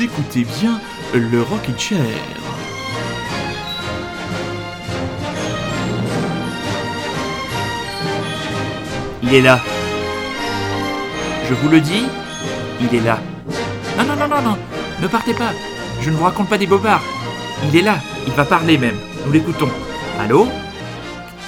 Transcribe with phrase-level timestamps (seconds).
[0.00, 0.80] écoutez bien
[1.12, 1.98] le Rockin' Chair.
[9.22, 9.60] Il est là.
[11.48, 12.04] Je vous le dis,
[12.80, 13.18] il est là.
[13.98, 14.58] Non, non, non, non, non,
[15.00, 15.52] ne partez pas.
[16.00, 17.02] Je ne vous raconte pas des bobards.
[17.68, 17.96] Il est là,
[18.26, 18.96] il va parler même.
[19.26, 19.70] Nous l'écoutons.
[20.18, 20.48] Allô?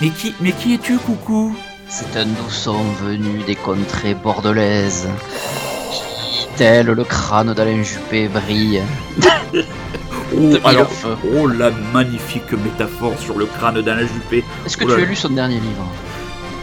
[0.00, 1.56] Mais qui, mais qui es-tu, coucou?
[1.88, 5.08] C'est un doux son venu des contrées bordelaises.
[6.56, 8.82] Tel le crâne d'Alain Juppé, brille.
[10.36, 10.90] Oh, alors,
[11.32, 14.42] oh, la magnifique métaphore sur le crâne d'Alain Juppé.
[14.66, 15.86] Est-ce que Oh tu as lu son dernier livre?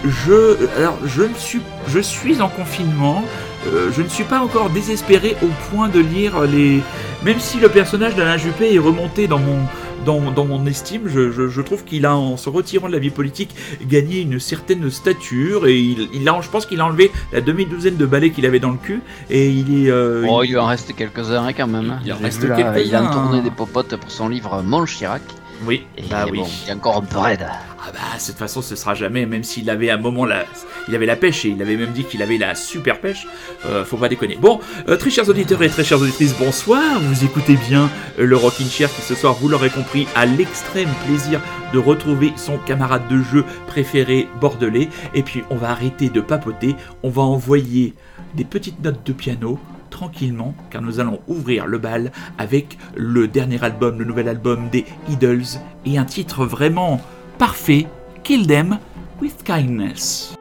[0.03, 3.23] Je, alors, je ne suis, je suis en confinement.
[3.67, 6.81] Euh, je ne suis pas encore désespéré au point de lire les.
[7.23, 9.59] Même si le personnage d'Alain Juppé est remonté dans mon,
[10.05, 12.99] dans, dans mon estime, je, je- je trouve qu'il a, en se retirant de la
[12.99, 17.11] vie politique, gagné une certaine stature et il, il a, je pense qu'il a enlevé
[17.33, 19.91] la demi-douzaine de balais qu'il avait dans le cul et il est.
[19.91, 21.99] euh, Oh, il- il lui en reste quelques-uns hein, quand même.
[22.05, 23.11] Il en reste quelques-uns, Il a hein.
[23.11, 25.21] tourné des popotes pour son livre Mon Chirac.
[25.65, 26.39] Oui, Et bah oui.
[26.39, 27.45] bon, il est encore un peu raide.
[27.83, 30.43] Ah bah, de toute façon, ce sera jamais, même s'il avait à un moment la,
[30.87, 33.27] il avait la pêche et il avait même dit qu'il avait la super pêche.
[33.65, 34.37] euh, faut pas déconner.
[34.39, 36.99] Bon, euh, très chers auditeurs et très chères auditrices, bonsoir.
[36.99, 41.39] Vous écoutez bien le Rockin' Chair qui ce soir, vous l'aurez compris, a l'extrême plaisir
[41.73, 44.89] de retrouver son camarade de jeu préféré bordelais.
[45.13, 46.75] Et puis, on va arrêter de papoter.
[47.03, 47.93] On va envoyer
[48.35, 49.59] des petites notes de piano
[49.91, 54.85] tranquillement, car nous allons ouvrir le bal avec le dernier album, le nouvel album des
[55.09, 56.99] Idols, et un titre vraiment
[57.37, 57.85] parfait,
[58.23, 58.79] Kill Them
[59.21, 60.33] with Kindness.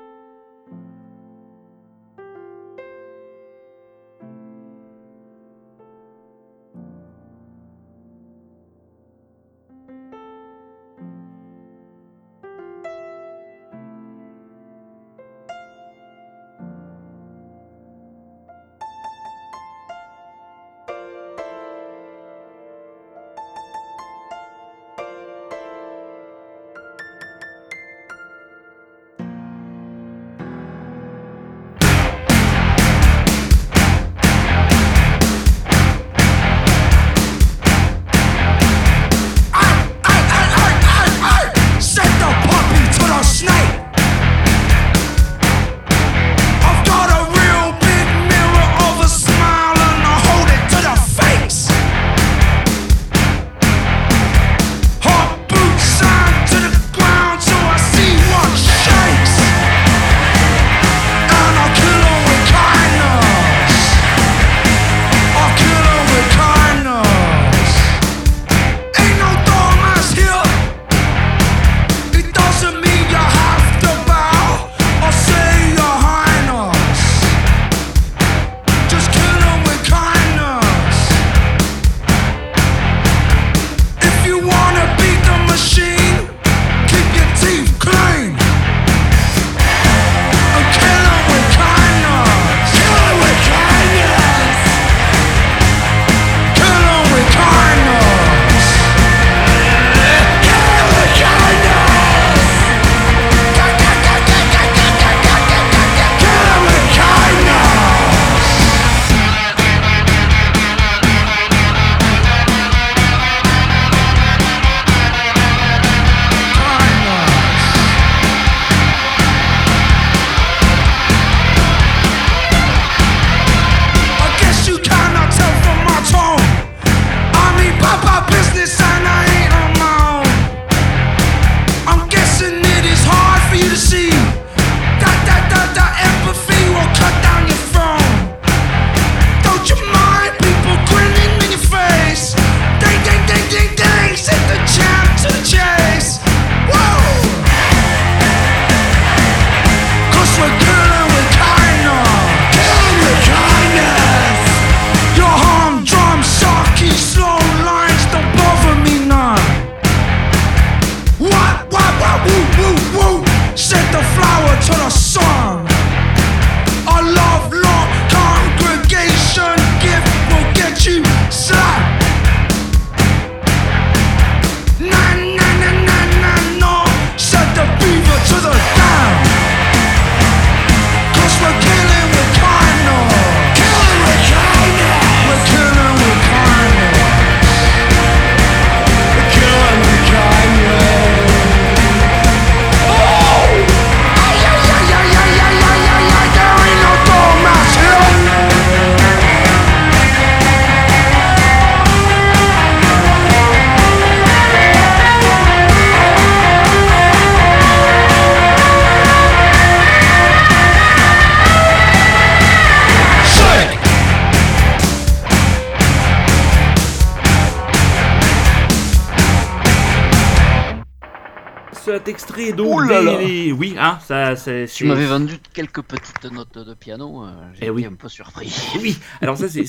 [224.10, 224.66] Ça, c'est.
[224.66, 227.84] Tu m'avais vendu quelques petites notes de piano, euh, j'ai Eh oui.
[227.86, 228.53] un peu surpris.
[228.83, 229.65] Oui, alors ça c'est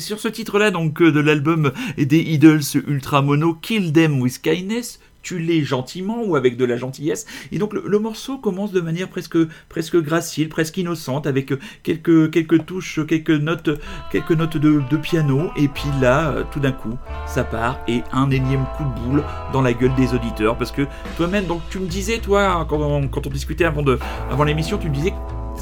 [0.00, 4.98] sur ce titre-là donc euh, de l'album des Idols Ultra Mono, Kill Them with Kindness,
[5.26, 7.26] tue-les gentiment ou avec de la gentillesse.
[7.50, 9.36] Et donc le, morceau commence de manière presque
[9.68, 11.52] presque gracile, presque innocente, avec
[11.82, 13.70] quelques quelques touches, quelques notes,
[14.12, 15.50] quelques notes de, piano.
[15.56, 16.96] Et puis là, euh, tout d'un coup,
[17.26, 20.82] ça part et un énième coup de boule dans la gueule des auditeurs, parce que
[21.16, 23.98] toi-même, donc tu me disais toi quand on, discutait avant de
[24.30, 25.12] avant l'émission, tu me disais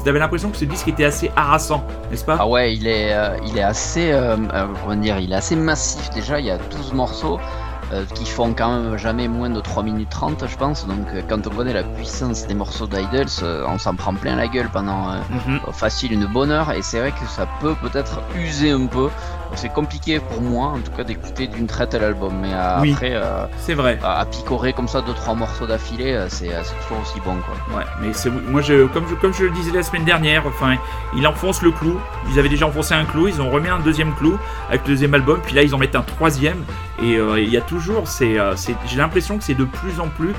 [0.03, 2.37] tu avais l'impression que ce disque était assez harassant, n'est-ce pas?
[2.39, 6.11] Ah ouais, il est, euh, il est assez, euh, euh, dire, il est assez massif
[6.11, 6.39] déjà.
[6.39, 7.39] Il y a 12 morceaux
[7.91, 10.85] euh, qui font quand même jamais moins de 3 minutes 30, je pense.
[10.87, 14.35] Donc euh, quand on connaît la puissance des morceaux d'Idols, euh, on s'en prend plein
[14.35, 15.59] la gueule pendant Mhm.
[15.71, 16.71] facile une bonne heure.
[16.71, 19.09] Et c'est vrai que ça peut peut-être user un peu.
[19.55, 22.33] C'est compliqué pour moi, en tout cas, d'écouter d'une traite l'album.
[22.41, 22.93] Mais euh, Oui.
[22.93, 23.97] après, euh, C'est vrai.
[24.03, 26.47] à, à picorer comme ça deux trois morceaux d'affilée, euh, c'est
[26.83, 27.77] toujours aussi bon quoi.
[27.77, 30.75] Ouais, mais c'est moi je comme je comme je le disais la semaine dernière, enfin,
[31.15, 31.99] il enfonce le clou.
[32.31, 34.37] Ils avaient déjà enfoncé un clou, ils ont remis un deuxième clou
[34.69, 36.63] avec le deuxième album, puis là ils en mettent un troisième
[37.01, 38.35] et il y a toujours c'est
[38.87, 40.33] j'ai l'impression que c'est de plus en plus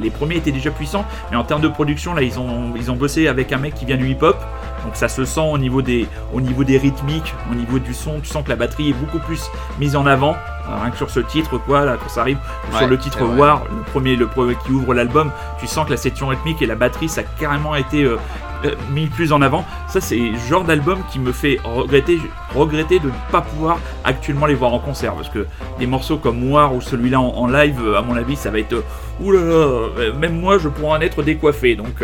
[0.00, 2.96] Les premiers étaient déjà puissants, mais en termes de production là ils ont ils ont
[2.96, 4.36] bossé avec un mec qui vient du hip-hop.
[4.84, 8.20] Donc ça se sent au niveau des au niveau des rythmiques, au niveau du son,
[8.20, 10.36] tu sens que la batterie est beaucoup plus mise en avant.
[10.68, 12.38] Euh, rien que sur ce titre quoi là quand ça arrive
[12.76, 13.22] sur le titre.
[13.22, 16.66] War, le premier le premier qui ouvre l'album, tu sens que la section rythmique et
[16.66, 18.16] la batterie ça a carrément été euh,
[18.64, 19.64] euh, mis plus en avant.
[19.88, 22.18] Ça c'est le genre d'album qui me fait regretter
[22.54, 25.46] regretter de ne pas pouvoir actuellement les voir en concert parce que
[25.78, 28.82] des morceaux comme War ou celui-là en, live à mon avis ça va être euh,
[29.20, 32.02] oulala euh, même moi je pourrais en être décoiffé donc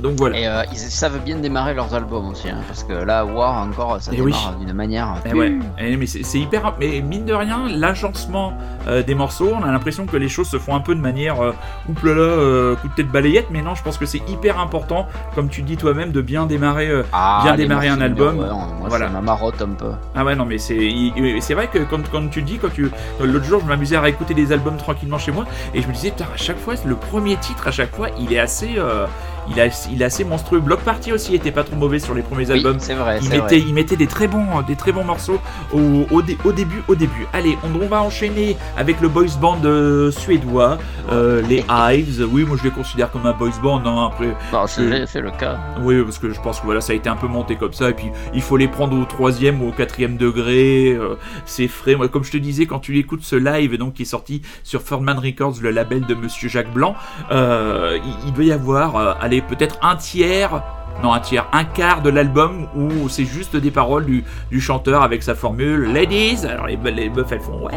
[0.00, 0.38] donc voilà.
[0.38, 4.00] Et euh, ils savent bien démarrer leurs albums aussi, hein, parce que là, War encore,
[4.00, 4.64] ça Eh démarre oui.
[4.66, 5.14] d'une manière.
[5.26, 6.74] Eh ouais, Eh, mais c'est hyper.
[6.80, 8.52] Mais mine de rien, l'agencement
[8.88, 11.40] euh, des morceaux, on a l'impression que les choses se font un peu de manière
[11.42, 11.52] euh,
[11.88, 15.48] ouplala, euh, coup de tête balayette, mais non, je pense que c'est hyper important, comme
[15.48, 16.88] tu dis toi-même, de bien démarrer.
[16.88, 19.06] euh, Ah, bien démarrer un album, moi, voilà.
[19.06, 19.92] ça m'amarotte un peu.
[20.14, 23.60] Ah ouais, non, mais c'est vrai que quand, quand tu dis, quand tu l'autre jour,
[23.60, 25.44] je m'amusais à réécouter des albums tranquillement chez moi,
[25.74, 28.32] et je me disais, putain, à chaque fois, le premier titre, à chaque fois, il
[28.32, 29.06] est assez, euh,
[29.50, 30.60] il, a, il est assez monstrueux.
[30.60, 32.78] Block Party aussi était pas trop mauvais sur les premiers Oui, albums.
[32.78, 33.58] c'est vrai, Il mettait, vrai.
[33.60, 35.38] il mettait des très bons, des très bons morceaux
[35.72, 37.26] au, au, dé- au début, au début.
[37.32, 40.78] Allez, on, on va enchaîner avec le boys band euh, suédois,
[41.12, 42.26] euh, les Hives.
[42.32, 43.82] Oui, moi je les considère comme un boys band.
[43.84, 45.58] hein, après, Non, c'est le cas.
[45.82, 47.90] oui, parce que je pense que voilà, ça a été un peu monté comme ça,
[47.90, 50.92] et puis il faut les prendre au troisième ou au quatrième degré.
[50.92, 51.94] euh, c'est frais.
[51.96, 54.82] Moi, comme je te disais, quand tu écoutes ce live, donc qui est sorti sur
[54.82, 56.94] Ferdman Records, le label de Monsieur Jacques Blanc,
[57.32, 60.62] euh, il, il doit y avoir, euh, allez, peut-être un tiers.
[61.02, 65.02] Non, un tiers, un quart de l'album où c'est juste des paroles du, du chanteur
[65.02, 66.46] avec sa formule Ladies.
[66.48, 67.72] Alors les, les meufs elles font Ouais,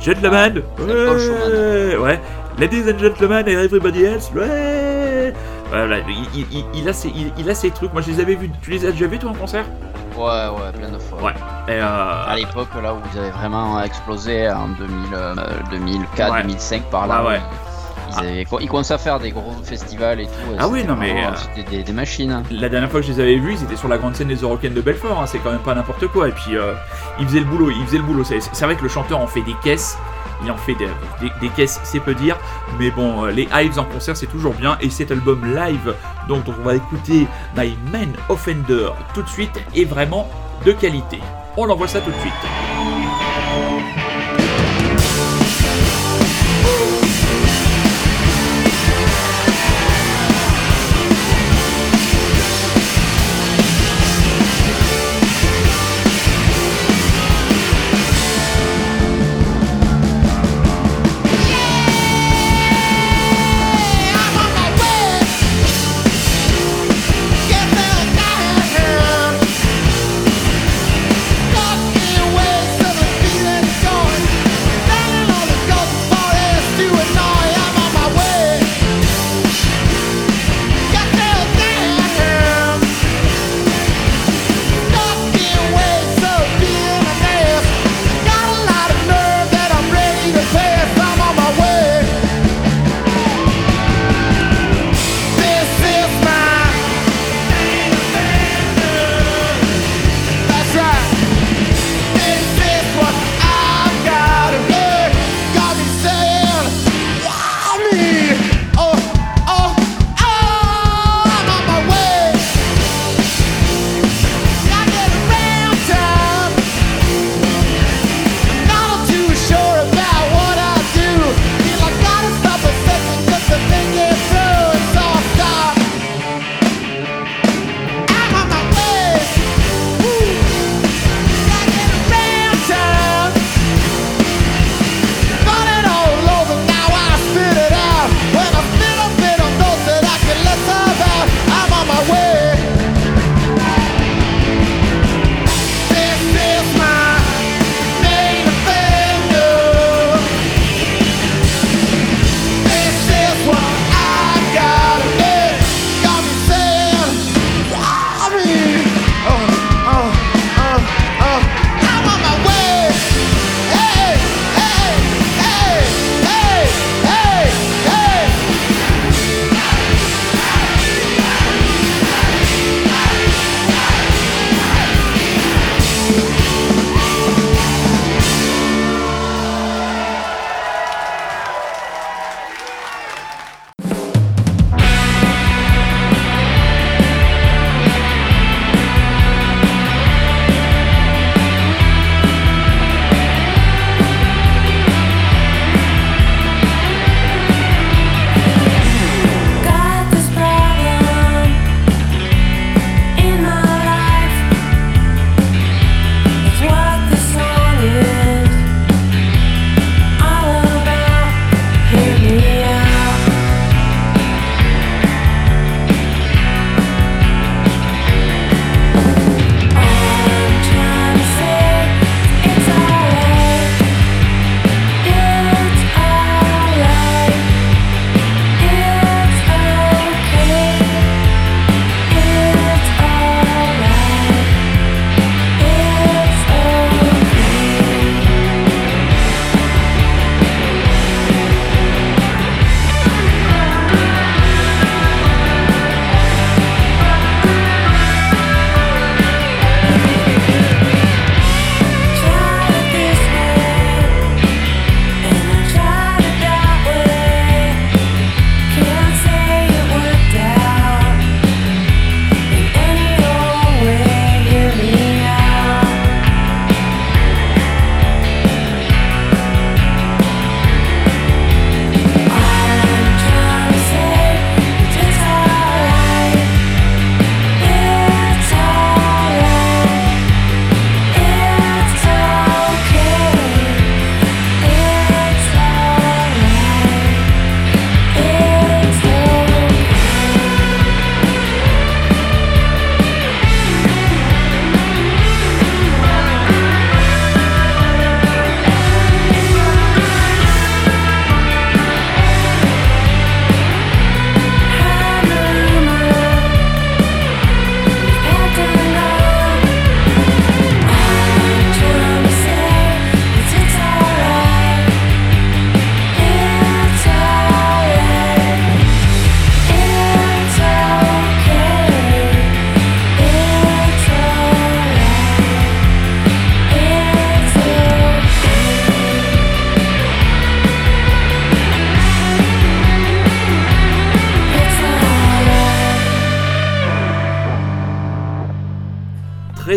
[0.00, 2.20] Gentlemen, ouais, ouais,
[2.58, 5.32] Ladies and Gentlemen and everybody else, ouais.
[5.70, 7.92] Voilà, il, il- il- il a ses, il, il a ses trucs.
[7.92, 8.50] Moi, je les avais vus.
[8.60, 9.64] Tu les as déjà vus, toi, en concert?
[10.16, 11.22] Ouais, ouais, plein de fois.
[11.22, 11.32] Ouais.
[11.68, 15.34] Et, euh, À l'époque, là où vous avez vraiment explosé en 2000, euh,
[15.70, 16.42] 2004, Ouais.
[16.42, 17.22] 2005, par là.
[17.22, 17.40] Ouais, ouais.
[18.16, 20.30] Ils, avaient- ils commençaient à faire des gros festivals et tout.
[20.58, 22.30] Ah oui, non, mais, euh, C'était des, des machines.
[22.32, 22.42] hein.
[22.50, 24.36] La dernière fois que je les avais vus, ils étaient sur la grande scène des
[24.36, 25.20] Eurocaines de Belfort.
[25.20, 26.28] hein, c'est quand même pas n'importe quoi.
[26.28, 26.74] Et puis, euh,
[27.20, 27.70] ils faisaient le boulot.
[27.70, 28.24] Ils faisaient le boulot.
[28.24, 29.96] C'est, vrai que le chanteur en fait des caisses.
[30.44, 30.88] Il en fait des,
[31.20, 32.36] des- des caisses, c'est peu dire.
[32.78, 34.76] Mais bon, euh, les Hives en concert, c'est toujours bien.
[34.80, 35.94] Et cet album live,
[36.28, 40.28] dont on va écouter My Man Offender tout de suite, est vraiment
[40.66, 41.20] de qualité.
[41.56, 42.32] On envoie ça tout de suite.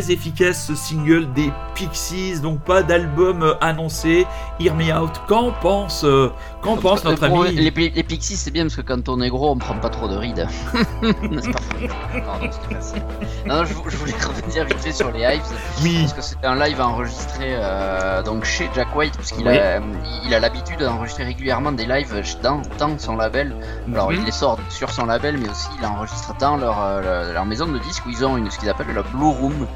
[0.06, 4.26] Très efficace ce single des Pixies, donc pas d'album euh, annoncé.
[4.60, 5.12] Hear Me Out.
[5.28, 8.82] Qu'en pense, euh, qu'en pense Euh, notre ami Les, les Pixies, c'est bien parce que
[8.82, 10.48] quand on est gros, on prend pas trop de rides.
[11.30, 11.60] N'est-ce pas
[12.26, 13.02] Pardon, c'était facile.
[13.46, 15.42] Non, non, je, vou- je voulais revenir vite fait sur les Hives.
[15.84, 19.58] Oui, Parce que c'était un live enregistré euh, donc chez Jack White, parce qu'il Oui.
[19.58, 19.80] a,
[20.26, 23.56] il a l'habitude d'enregistrer régulièrement des lives dans, dans son label.
[23.94, 24.18] Alors Mhm.
[24.20, 27.78] il les sort sur son label, mais aussi il enregistre dans leur, leur maison de
[27.80, 29.68] disques où ils ont une, ce qu'ils appellent la Blue Room.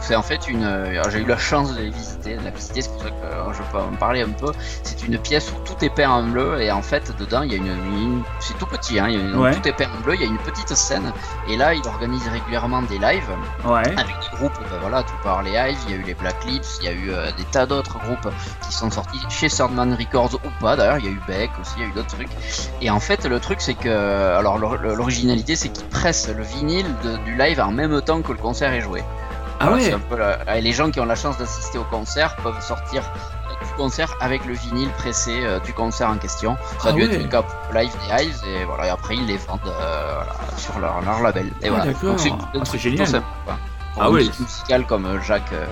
[0.00, 0.64] C'est en fait une.
[0.64, 3.24] euh, J'ai eu la chance de les visiter, de la visiter, c'est pour ça que
[3.24, 4.52] euh, je peux en parler un peu.
[4.82, 7.54] C'est une pièce où tout est peint en bleu et en fait dedans il y
[7.54, 7.66] a une.
[7.66, 9.52] une- c'est tout petit, hein, il y a une- Ouais.
[9.54, 11.12] tout est peint en bleu, il y a une petite scène
[11.48, 13.28] et là il organise régulièrement des lives
[13.64, 13.82] ouais.
[13.98, 16.44] avec des groupes, ben voilà, tout par les Hives, il y a eu les Black
[16.44, 18.28] Lips, il y a eu euh, des tas d'autres groupes
[18.64, 21.72] qui sont sortis chez Sandman Records ou pas d'ailleurs, il y a eu Beck aussi,
[21.78, 22.28] il y a eu d'autres trucs.
[22.80, 23.88] Et en fait, le truc c'est que,
[24.36, 28.32] alors l'or- l'originalité c'est qu'ils pressent le vinyle de- du live en même temps que
[28.32, 29.02] le concert est joué.
[29.60, 29.80] Ah ouais.
[29.80, 32.60] c'est un peu la- et les gens qui ont la chance d'assister au concert peuvent
[32.60, 33.02] sortir
[33.62, 36.56] du concert avec le vinyle pressé euh, du concert en question.
[36.80, 39.16] Ça a Ah dû être le cas pour live des Hives et voilà, et après
[39.16, 41.46] ils les vendent euh, voilà, sur leur, leur label.
[41.62, 41.84] Et Ah, voilà.
[42.16, 43.06] c'est Ah, génial.
[43.06, 43.56] sympa, quoi.
[43.94, 44.24] Pour Ah un ouais.
[44.38, 45.64] musical comme euh, Jacques, euh,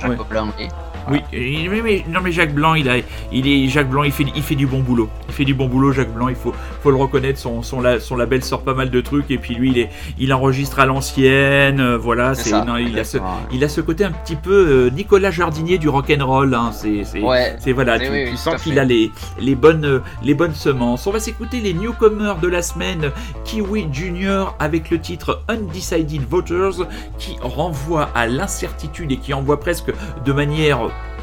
[0.00, 0.24] Jacques Ouais.
[0.28, 0.68] Blanc et
[1.10, 2.96] Oui, mais, mais- non mais Jacques Blanc, il a,
[3.32, 5.08] il est Jacques Blanc, il fait, il fait du bon boulot.
[5.28, 6.28] Il fait du bon boulot, Jacques Blanc.
[6.28, 7.38] Il faut, faut le reconnaître.
[7.38, 9.90] Son, son, la- son label sort pas mal de trucs et puis lui, il est,
[10.18, 11.80] il enregistre à l'ancienne.
[11.80, 13.18] euh, voilà, C'est non, il a ce,
[13.52, 16.54] il a ce côté un petit peu euh, Nicolas Jardinier du rock and roll.
[16.54, 17.56] Hein, c'est, c'est, Ouais.
[17.74, 19.10] voilà, tu, oui, tu oui, sens qu'il a les,
[19.40, 21.06] les bonnes, euh, les bonnes semences.
[21.06, 23.10] On va s'écouter les newcomers de la semaine,
[23.44, 26.86] Kiwi Junior avec le titre Undecided Voters,
[27.18, 29.92] qui renvoie à l'incertitude et qui envoie presque
[30.24, 30.80] de manière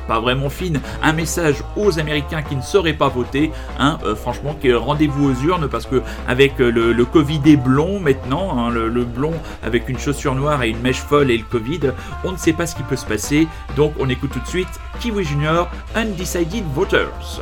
[0.08, 3.52] pas vraiment fine, un message aux Américains qui ne sauraient pas voter.
[3.80, 8.00] Hein, euh, franchement, rendez-vous aux urnes parce que avec euh, le, le Covid est blond
[8.00, 9.34] maintenant, hein, le, le blond
[9.64, 11.92] avec une chaussure noire et une mèche folle et le Covid,
[12.24, 13.48] on ne sait pas ce qui peut se passer.
[13.76, 14.68] Donc on écoute tout de suite
[15.00, 17.42] Kiwi Junior, Undecided Voters.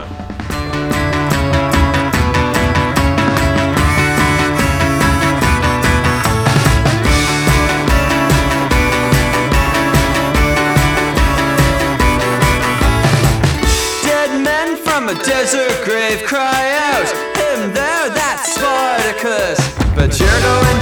[15.24, 19.60] Desert grave cry out, Him there, that's Spartacus.
[19.96, 20.73] But you're going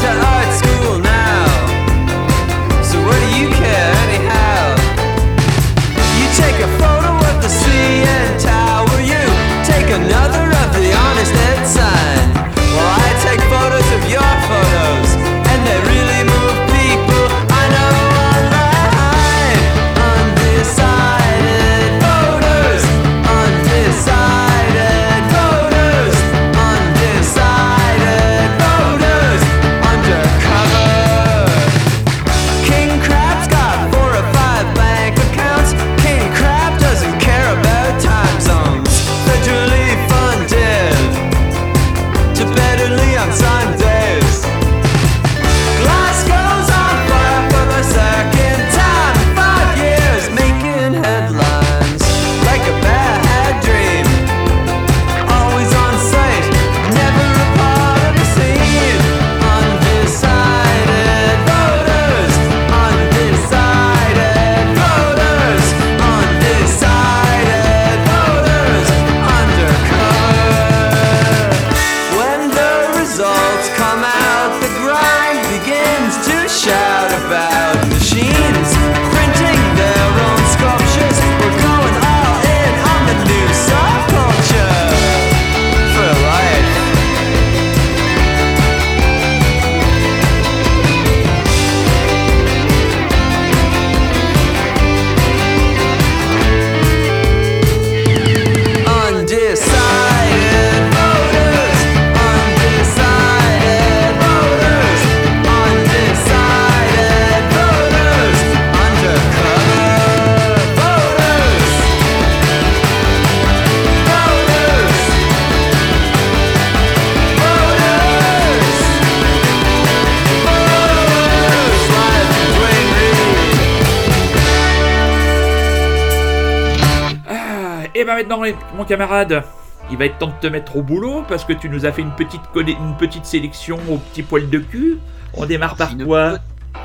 [128.95, 129.43] camarade,
[129.89, 132.01] il va être temps de te mettre au boulot parce que tu nous as fait
[132.01, 134.99] une petite, une petite sélection au petit poil de cul.
[135.33, 136.33] On démarre par quoi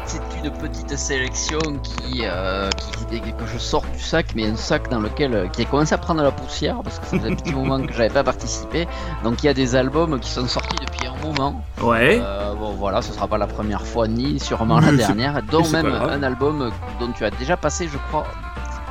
[0.04, 2.70] C'est une petite sélection qui, euh,
[3.10, 5.94] qui- que je sors du sac, mais un sac dans lequel euh, qui a commencé
[5.96, 8.86] à prendre la poussière parce que ça faisait un petit moment que j'avais pas participé.
[9.24, 11.60] Donc il y a des albums qui sont sortis depuis un moment.
[11.82, 12.20] Ouais.
[12.22, 15.86] Euh, bon, voilà, ce sera pas la première fois ni sûrement la dernière, dont même
[15.86, 18.26] un album dont tu as déjà passé, je crois,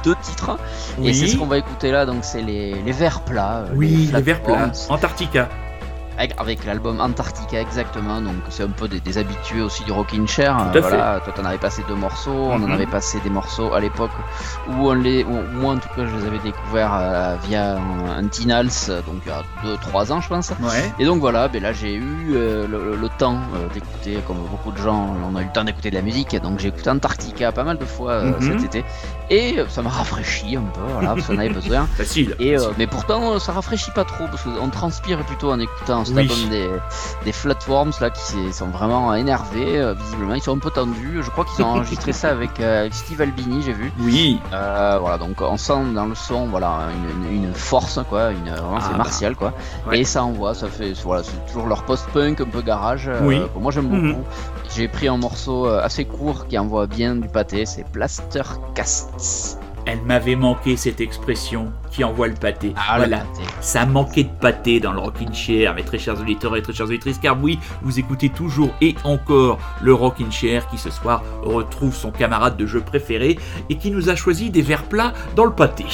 [0.05, 0.57] deux titres.
[0.99, 1.09] oui.
[1.09, 3.65] Et c'est ce qu'on va écouter là, donc c'est les, les vers plats.
[3.67, 4.71] euh, Oui, les verts plats.
[4.89, 5.49] Antarctica.
[6.17, 10.55] Avec, l'album Antarctica exactement, donc c'est un peu des, des habitués aussi du Rockin' Chair.
[10.71, 12.71] Tout à voilà, toi t'en avais passé deux morceaux, on en Mhm.
[12.71, 14.11] avait passé des morceaux à l'époque
[14.69, 18.17] où on les, où moi en tout cas je les avais découverts euh, via un,
[18.19, 18.69] un Tinals,
[19.05, 19.43] donc il y a
[19.75, 20.51] 2-3 ans je pense.
[20.61, 20.91] Ouais.
[20.99, 24.71] Et donc voilà, ben là j'ai eu euh, le, le temps euh, d'écouter, comme beaucoup
[24.71, 27.51] de gens, on a eu le temps d'écouter de la musique, donc j'ai écouté Antarctica
[27.51, 28.41] pas mal de fois Mhm.
[28.41, 28.85] cet été,
[29.29, 31.85] et ça m'a rafraîchi un peu, voilà, parce qu'on avait besoin.
[31.97, 32.35] Facile.
[32.39, 32.73] Et, facile.
[32.77, 36.21] mais pourtant, ça rafraîchit pas trop parce qu'on transpire plutôt en écoutant cet Oui.
[36.23, 36.69] album des,
[37.25, 39.77] des Flatworms là qui sont vraiment énervés.
[39.79, 41.19] euh, visiblement, ils sont un peu tendus.
[41.21, 43.91] Je crois qu'ils ont enregistré ça avec, euh, avec Steve Albini, j'ai vu.
[43.99, 44.39] Oui.
[44.53, 46.87] Euh, voilà, donc on sent dans le son, voilà,
[47.19, 48.97] une, une- une force quoi, une vraiment Ah, c'est bah.
[48.97, 49.53] martial quoi.
[49.87, 49.99] Ouais.
[49.99, 53.09] Et ça envoie, ça fait, voilà, c'est toujours leur post-punk un peu garage.
[53.21, 53.41] Oui.
[53.53, 54.11] que moi j'aime Mhm.
[54.13, 54.23] beaucoup.
[54.75, 59.57] J'ai pris un morceau assez court qui envoie bien du pâté, c'est Plaster Casts.
[59.85, 62.73] Elle m'avait manqué cette expression qui envoie le pâté.
[62.75, 63.17] Ah, le voilà.
[63.19, 63.43] pâté.
[63.61, 66.87] Ça manquait de pâté dans le Rockin' Chair, mes très chers auditeurs et très chères
[66.87, 71.95] auditrices, car oui, vous écoutez toujours et encore le Rockin' Chair qui ce soir retrouve
[71.95, 73.37] son camarade de jeu préféré
[73.69, 75.85] et qui nous a choisi des verres plats dans le pâté.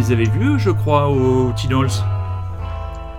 [0.00, 1.88] Les avait vus, je crois, au Tinols.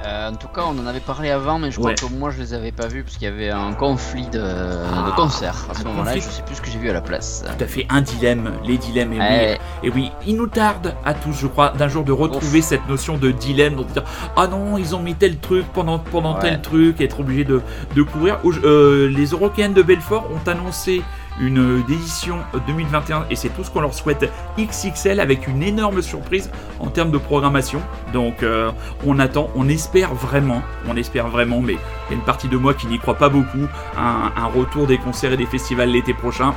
[0.04, 1.96] Euh, en tout cas, on en avait parlé avant, mais je crois Ouais.
[1.96, 5.06] que moi je les avais pas vus parce qu'il y avait un conflit de, Ah,
[5.12, 6.16] de concert à ce moment-là.
[6.16, 7.44] Je sais plus ce que j'ai vu à la place.
[7.46, 9.58] Tout à fait, un dilemme, les dilemmes, et oui.
[9.84, 13.16] Et oui, il nous tarde à tous, je crois, d'un jour de retrouver cette notion
[13.18, 14.04] de dilemme, de dire
[14.36, 16.42] ah non, ils ont mis tel truc pendant, pendant Ouais.
[16.42, 17.62] tel truc, et être obligé de,
[17.96, 18.40] de couvrir.
[18.44, 21.04] Au- euh, les Européennes de Belfort ont annoncé
[21.40, 26.02] une euh, édition 2021 et c'est tout ce qu'on leur souhaite XXL avec une énorme
[26.02, 27.82] surprise en termes de programmation.
[28.14, 28.72] Donc euh,
[29.06, 32.58] on attend, on espère vraiment, on espère vraiment, mais il y a une partie de
[32.58, 33.68] moi qui n'y croit pas beaucoup,
[33.98, 36.54] un retour des concerts et des festivals l'été prochain.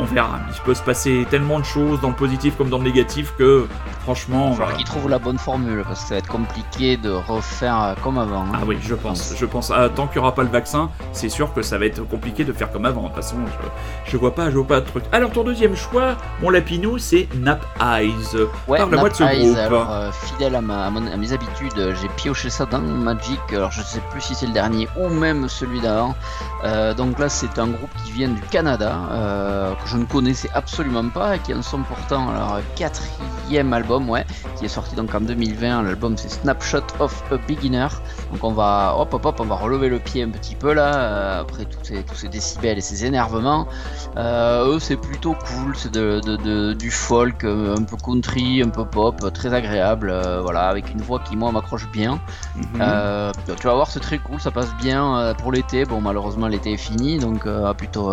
[0.00, 0.38] On verra.
[0.54, 3.66] Il peut se passer tellement de choses dans le positif comme dans le négatif que
[4.02, 4.50] franchement.
[4.52, 7.10] Il va euh, qu'ils trouvent la bonne formule parce que ça va être compliqué de
[7.10, 8.42] refaire euh, comme avant.
[8.42, 8.52] hein.
[8.54, 9.34] Ah oui, je pense.
[9.36, 9.72] Je pense.
[9.74, 12.44] Ah, tant qu'il n'y aura pas le vaccin, c'est sûr que ça va être compliqué
[12.44, 13.02] de faire comme avant.
[13.02, 13.36] De toute façon,
[14.04, 15.04] je, je vois pas, je vois pas de truc.
[15.10, 18.14] Alors ton deuxième choix, mon lapinou, c'est Nap Eyes.
[18.68, 19.58] Ouais, Parle-moi de ce Nap Eyes, groupe.
[19.58, 23.40] alors euh, fidèle à, ma- à mon- à mes habitudes, j'ai pioché ça dans Magic,
[23.50, 26.14] alors je sais plus si c'est le dernier ou même celui d'avant.
[26.64, 30.50] Euh, donc là c'est un groupe qui vient du Canada, euh, que je ne connaissais
[30.54, 34.24] absolument pas et qui en sont pourtant leur quatrième album, ouais,
[34.58, 35.82] qui est sorti donc en 2020.
[35.82, 37.88] L'album c'est Snapshot of a Beginner.
[38.32, 40.94] Donc on va hop hop hop on va relever le pied un petit peu là,
[40.96, 43.66] euh, après tous ces, tous ces décibels et ces énervements.
[44.16, 48.62] Euh, eux, c'est plutôt cool, c'est de, de- de- du folk, euh, un peu country,
[48.62, 50.12] un peu pop, très agréable,
[50.42, 52.20] voilà, avec une voix qui, moi, m'accroche bien.
[52.56, 52.82] Mhm.
[53.56, 55.84] Tu vas voir, c'est très cool, ça passe bien pour l'été.
[55.84, 58.12] Bon, malheureusement, l'été est fini, donc euh, plutôt.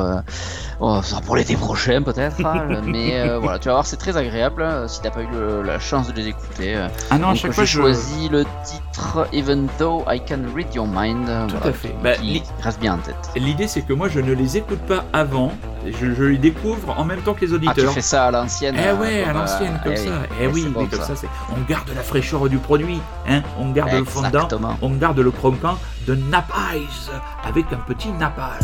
[0.79, 4.15] oh, ça sera pour l'été prochain, peut-être, hein, mais voilà, tu vas voir, c'est très
[4.15, 6.75] agréable si t'as pas eu le- la chance de les écouter.
[7.09, 7.81] ah non, à j'ai je.
[8.29, 11.27] le titre Even Though I Can Read Your Mind.
[11.29, 11.87] euh, Tout voilà, à fait.
[11.89, 13.15] qui- Bah, qui reste bien en tête.
[13.35, 15.51] L'idée, c'est que moi, je ne les écoute pas avant.
[15.85, 17.93] Je, je les découvre en même temps que les Ah, tu auditeurs.
[17.93, 20.09] fais ça à l'ancienne Eh euh, ouais, à comme, l'ancienne, euh, comme eh ça.
[20.11, 20.27] oui.
[20.39, 21.15] Eh Eh, oui, c'est bon, mais comme ça, ça.
[21.15, 21.27] c'est.
[21.55, 23.41] On garde la fraîcheur du produit, hein.
[23.59, 24.77] On garde le fondant, Exactement.
[24.81, 26.87] on garde le croquant de Nap Eyes
[27.47, 28.61] avec un petit nappage.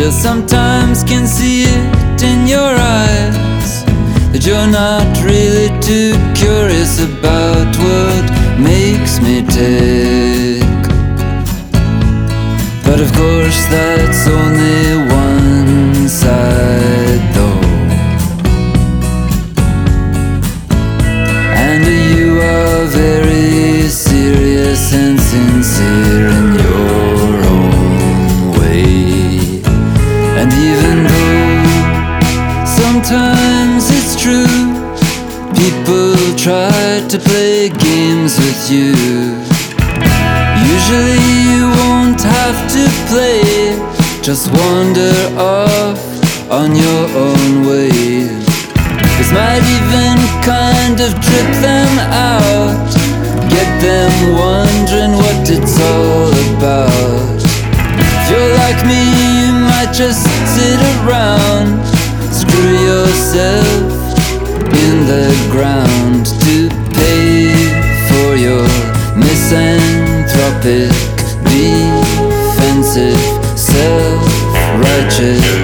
[0.00, 2.72] Still sometimes can see it in your
[3.04, 3.84] eyes.
[4.32, 8.24] That you're not really too curious about what
[8.58, 10.80] makes me tick.
[12.82, 17.60] But of course, that's only one side, though.
[21.66, 21.84] And
[22.14, 26.59] you are very serious and sincere
[33.10, 34.46] sometimes it's true,
[35.58, 38.94] people try to play games with you.
[40.74, 41.18] Usually
[41.50, 43.74] you won't have to play,
[44.22, 45.98] just wander off
[46.52, 48.46] on your own wave.
[49.18, 52.94] This might even kind of trip them out,
[53.50, 57.42] get them wondering what it's all about.
[58.22, 59.02] If you're like me,
[59.42, 60.22] you might just
[60.54, 61.89] sit around,
[62.50, 63.92] screw yourself
[64.84, 67.54] in the ground to pay
[68.08, 68.66] for your
[69.16, 70.90] misanthropic,
[71.44, 73.20] defensive,
[73.58, 75.59] self-righteous smile.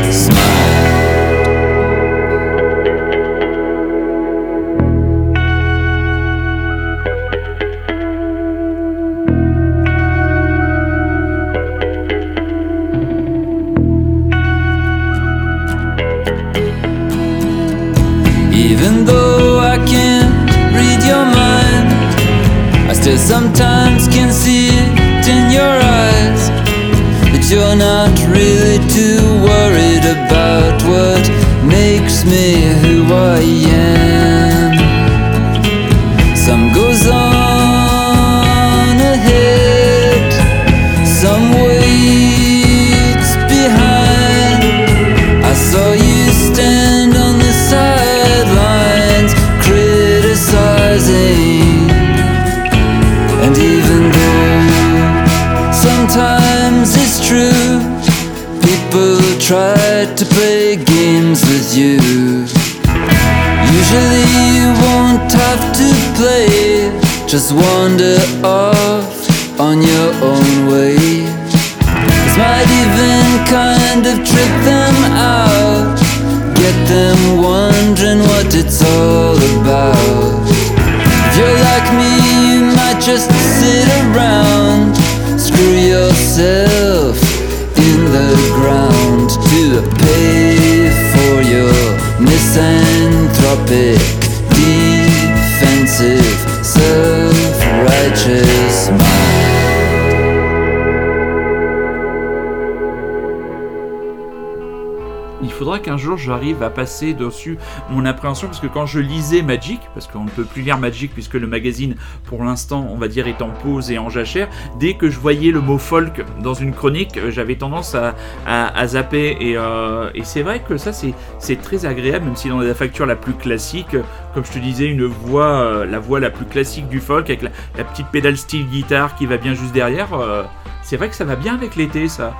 [105.42, 107.59] Il faudra qu'un jour j'arrive à passer dessus
[107.90, 111.12] mon appréhension parce que quand je lisais Magic, parce qu'on ne peut plus lire Magic
[111.12, 114.94] puisque le magazine pour l'instant on va dire est en pause et en jachère, dès
[114.94, 118.14] que je voyais le mot folk dans une chronique, j'avais tendance à,
[118.46, 122.61] à- zapper et, euh, et c'est vrai que ça c'est très agréable même si dans
[122.61, 123.96] la facture la plus classique,
[124.35, 127.42] comme je te disais, une voix, euh, la voix la plus classique du folk avec
[127.42, 130.42] la, la petite pédale style guitare qui va bien juste derrière, euh,
[130.83, 132.33] c'est vrai que ça va bien avec l'été ça.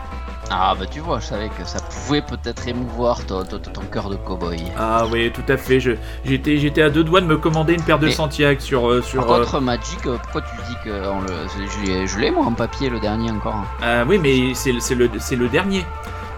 [0.51, 4.09] Ah bah tu vois, je savais que ça pouvait peut-être émouvoir ton, ton- ton cœur
[4.09, 4.63] de cowboy.
[4.79, 5.81] Ah oui, tout à fait.
[5.81, 5.93] Je-
[6.25, 9.03] J'étais, j'étais à deux doigts de me commander une paire de Mais- Santiago sur, euh,
[9.03, 9.27] sur.
[9.27, 12.07] Par euh, Magic, euh, pourquoi tu dis que on le...
[12.07, 13.65] je l'ai- moi en papier le dernier encore hein?
[13.83, 15.85] euh, oui, mais c'est, le- c'est le, c'est le dernier.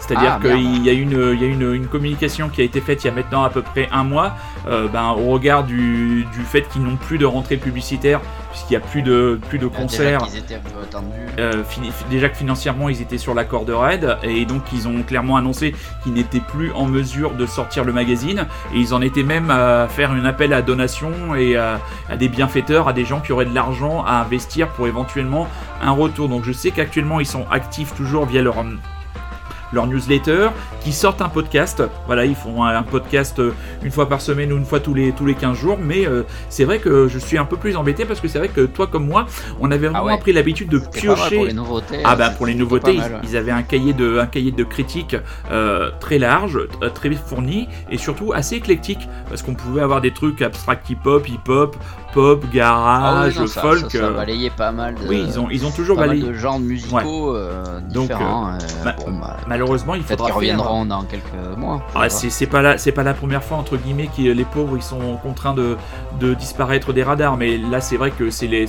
[0.08, 2.80] C'est-à-dire Ah, qu'il y a, une, il y a une, une communication qui a été
[2.80, 4.32] faite il y a maintenant à peu près un mois,
[4.66, 8.82] euh, ben, au regard du, du fait qu'ils n'ont plus de rentrée publicitaire, puisqu'il n'y
[8.82, 10.18] a plus de, plus de déjà concerts.
[10.22, 11.06] qu'ils étaient un peu tendus.
[11.38, 11.62] Euh,
[12.10, 15.74] déjà que financièrement ils étaient sur la corde raide et donc ils ont clairement annoncé
[16.02, 19.88] qu'ils n'étaient plus en mesure de sortir le magazine et ils en étaient même à
[19.88, 23.44] faire un appel à donation et à, à des bienfaiteurs, à des gens qui auraient
[23.44, 25.48] de l'argent à investir pour éventuellement
[25.82, 26.28] un retour.
[26.28, 28.58] Donc je sais qu'actuellement ils sont actifs toujours via leur
[29.72, 30.48] leur newsletter,
[30.80, 31.82] qui sortent un podcast.
[32.06, 33.52] Voilà, ils font un, podcast euh,
[33.82, 35.78] une fois par semaine ou une fois tous les, tous les 15 jours.
[35.80, 38.48] Mais euh, c'est vrai que je suis un peu plus embêté parce que c'est vrai
[38.48, 39.26] que toi comme moi,
[39.60, 40.18] on avait vraiment Ah ouais.
[40.18, 41.36] pris l'habitude de piocher.
[41.36, 42.00] pour les nouveautés.
[42.04, 43.18] Ah bah pour les nouveautés, ils, mal, ouais.
[43.24, 45.16] ils avaient un cahier de un cahier de critiques
[45.50, 46.58] euh, très large,
[46.94, 51.76] très fourni et surtout assez éclectique parce qu'on pouvait avoir des trucs abstract hip-hop, hip-hop,
[52.12, 53.78] pop, Ah oui, garage, non, ça, folk.
[53.80, 56.10] ça, ça euh, balayait pas mal de, oui, ils ont ils ont toujours pas mal
[56.16, 56.26] balayé.
[56.28, 58.48] de genres musicaux euh, Donc, différents.
[58.48, 61.82] euh, ma- bon, bah, Malheureusement, il Peut-être faudra qu'ils reviendront dans quelques mois.
[61.94, 64.82] Ah, c'est pas la c'est pas la première fois entre guillemets que les pauvres ils
[64.82, 65.76] sont contraints de,
[66.20, 68.66] de disparaître des radars mais là c'est vrai que c'est les-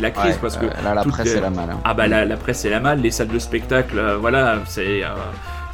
[0.00, 1.70] la crise Ouais, parce euh, que là la presse les- est la mal.
[1.70, 1.80] hein.
[1.84, 5.02] Ah bah la, la presse c'est la mal, les salles de spectacle, euh, voilà, c'est
[5.04, 5.08] euh,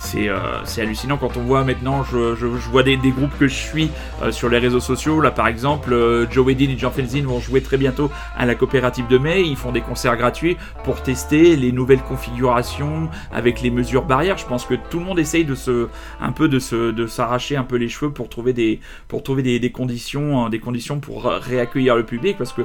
[0.05, 1.17] c'est euh, c'est hallucinant.
[1.17, 3.90] Quand on voit maintenant, je, vois des, groupes que je suis
[4.23, 7.40] euh, sur les réseaux sociaux, là par exemple, euh, Joe Wedin et Jean Felzin vont
[7.40, 11.57] jouer très bientôt à la coopérative de mai, ils font des concerts gratuits pour tester
[11.57, 15.55] les nouvelles configurations avec les mesures barrières, je pense que tout le monde essaye de
[15.55, 15.88] se,
[16.21, 19.43] un peu de se, de s'arracher un peu les cheveux pour trouver des, pour trouver
[19.43, 22.62] des, conditions, euh, des conditions pour réaccueillir le public parce que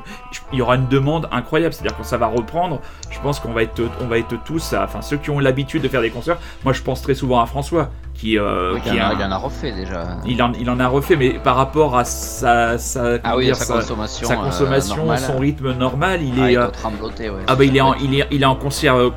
[0.52, 3.64] il y aura une demande incroyable, c'est-à-dire quand ça va reprendre, je pense qu'on va
[3.64, 6.38] être, on va être tous, enfin ceux qui ont l'habitude de faire des concerts.
[6.64, 9.14] Moi, je pense très souvent à François, qui, euh, Oui, qui il, en a- a,
[9.14, 10.18] il en a refait déjà.
[10.26, 13.46] il en, il en a refait, mais par rapport à sa, sa, ah comment oui,
[13.46, 14.28] dire, sa, sa- consommation.
[14.28, 15.20] sa consommation, normale.
[15.20, 16.54] son rythme normal, il Ah, est.
[16.54, 17.40] il euh, doit trembloter, ouais.
[17.48, 19.10] ah bah il est en, il est, il est en cancer, euh,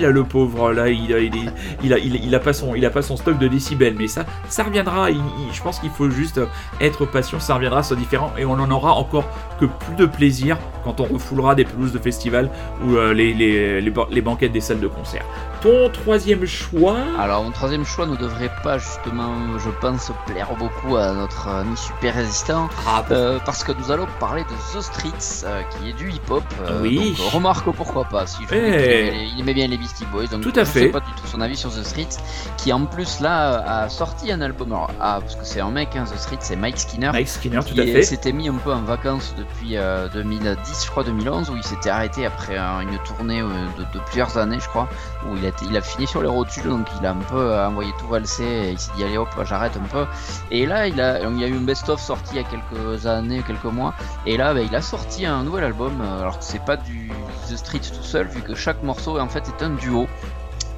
[0.00, 2.90] là le pauvre là il a, il, a, il, il a pas son, il a
[2.90, 6.40] pas son stock de décibels mais ça ça reviendra je pense qu'il faut juste
[6.80, 9.24] être patient ça reviendra c'est différent et on en aura encore
[9.60, 12.50] que plus de plaisir quand on refoulera des pelouses de festival
[12.84, 15.24] ou euh, les, les, les, les banquettes des salles de concert
[15.62, 20.96] ton troisième choix Alors, mon troisième choix ne devrait pas justement, je pense, plaire beaucoup
[20.96, 25.44] à notre ami super résistant, ah, euh, parce que nous allons parler de The Streets,
[25.44, 26.42] euh, qui est du hip-hop.
[26.62, 27.14] euh, Oui.
[27.18, 28.26] donc, remarque pourquoi pas.
[28.26, 29.28] Si je Eh.
[29.34, 30.80] il aimait bien les Beastie Boys, donc Tout à je fait.
[30.80, 32.16] sais pas du tout son avis sur The Streets,
[32.56, 34.72] qui en plus là a sorti un album.
[34.72, 37.10] Alors, ah, parce que c'est un mec, hein, The Streets, c'est Mike Skinner.
[37.12, 40.90] Mike Skinner tout à fait s'était mis un peu en vacances depuis euh, 2010, je
[40.90, 44.88] crois 2011, où il s'était arrêté après une tournée de, de plusieurs années, je crois,
[45.28, 47.36] où il a, été- il a fini sur les rotules, donc il a un peu
[47.52, 50.04] euh, envoyé tout valser, et il s'est dit allez hop, j'arrête un peu.
[50.50, 53.06] Et là, il, a, il y a eu un best-of sorti il y a quelques
[53.06, 53.94] années, quelques mois,
[54.26, 57.10] et là, bah, il a sorti un nouvel album, euh, alors que c'est pas du
[57.48, 60.06] The Street tout seul, vu que chaque morceau en fait est un duo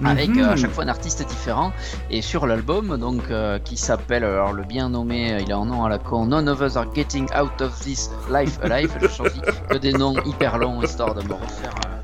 [0.05, 0.41] avec Mhm.
[0.41, 1.73] euh, à chaque fois un artiste différent
[2.11, 5.87] et sur l'album donc euh, qui s'appelle alors le bien nommé il a un nom
[5.87, 9.41] à la con None of us are getting out of this life alive je choisis
[9.71, 11.96] que des noms hyper longs histoire de me refaire euh,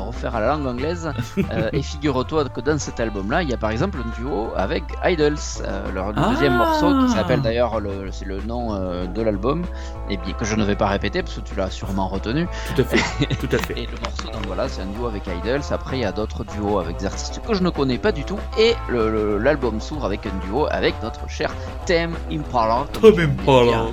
[0.00, 1.12] me refaire à la langue anglaise
[1.52, 4.50] Euh, et figure-toi que dans cet album là il y a par exemple un duo
[4.56, 6.28] avec Idols euh, leur Ah.
[6.30, 9.64] deuxième morceau qui s'appelle d'ailleurs le- c'est le nom euh, de l'album
[10.10, 12.82] et bien que je ne vais pas répéter parce que tu l'as sûrement retenu tout
[12.82, 15.60] à fait tout à fait et le morceau, donc voilà, c'est un duo avec Idols.
[15.70, 18.24] Après, il y a d'autres duos avec des artistes que je ne connais pas du
[18.24, 18.38] tout.
[18.58, 21.50] Et le- le- l'album s'ouvre avec un duo avec notre cher
[21.86, 22.84] Thème Impala.
[23.02, 23.86] Impala.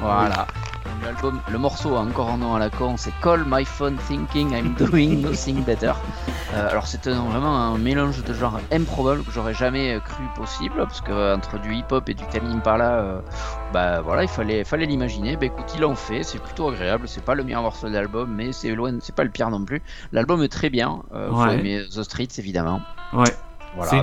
[0.00, 0.46] Voilà.
[1.02, 4.52] L'album, le morceau a encore un nom à la con, c'est Call My Phone Thinking
[4.52, 5.92] I'm Doing Nothing Better.
[6.52, 10.74] Euh, alors c'est un- vraiment un mélange de genres improbable que j'aurais jamais cru possible
[10.76, 13.20] parce que euh, entre du hip-hop et du Tame Impala, euh,
[13.72, 15.36] bah voilà, il fallait, fallait l'imaginer.
[15.36, 17.08] Bah écoute, ils l'ont fait, c'est plutôt agréable.
[17.08, 19.64] C'est pas le meilleur morceau de l'album, mais c'est loin, c'est pas le pire non
[19.64, 19.82] plus.
[20.12, 21.02] L'album est très bien.
[21.14, 21.54] Euh, faut Ouais.
[21.58, 22.80] aimer The Streets évidemment.
[23.14, 23.24] ouais
[23.76, 24.02] Voilà,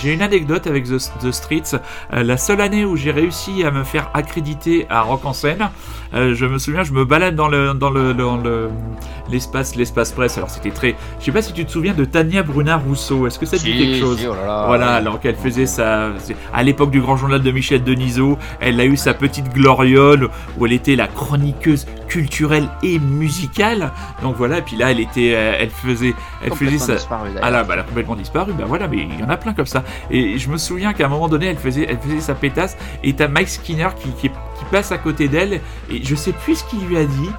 [0.00, 1.76] J'ai une anecdote avec The, The Streets.
[2.12, 5.70] Euh, la seule année où j'ai réussi à me faire accréditer à Rock en scène,
[6.14, 8.70] euh, je me souviens, je me balade dans le dans le dans le
[9.28, 10.36] l'espace, l'espace presse.
[10.38, 10.94] Alors c'était très.
[11.18, 13.26] Je sais pas si tu te souviens de Tania Brunard Rousseau.
[13.26, 14.66] Est-ce que ça te dit Si, quelque chose si, oh là là.
[14.66, 16.10] Voilà, alors qu'elle faisait ça
[16.54, 20.66] à l'époque du grand journal de Michel Denisot, elle a eu sa petite gloriole où
[20.66, 23.90] elle était la chroniqueuse culturelle et musicale.
[24.22, 26.94] Donc voilà, et puis là elle était, euh, elle faisait, elle faisait ça.
[26.94, 27.30] disparu.
[27.42, 28.52] Ah là, bah, elle a complètement disparu.
[28.52, 29.84] Bah voilà, mais il y en a plein comme ça.
[30.10, 32.76] Et je me souviens qu'à un moment donné, elle faisait, elle faisait sa pétasse.
[33.02, 35.60] Et t'as Mike Skinner qui, qui, qui passe à côté d'elle.
[35.90, 37.30] Et je sais plus ce qu'il lui a dit.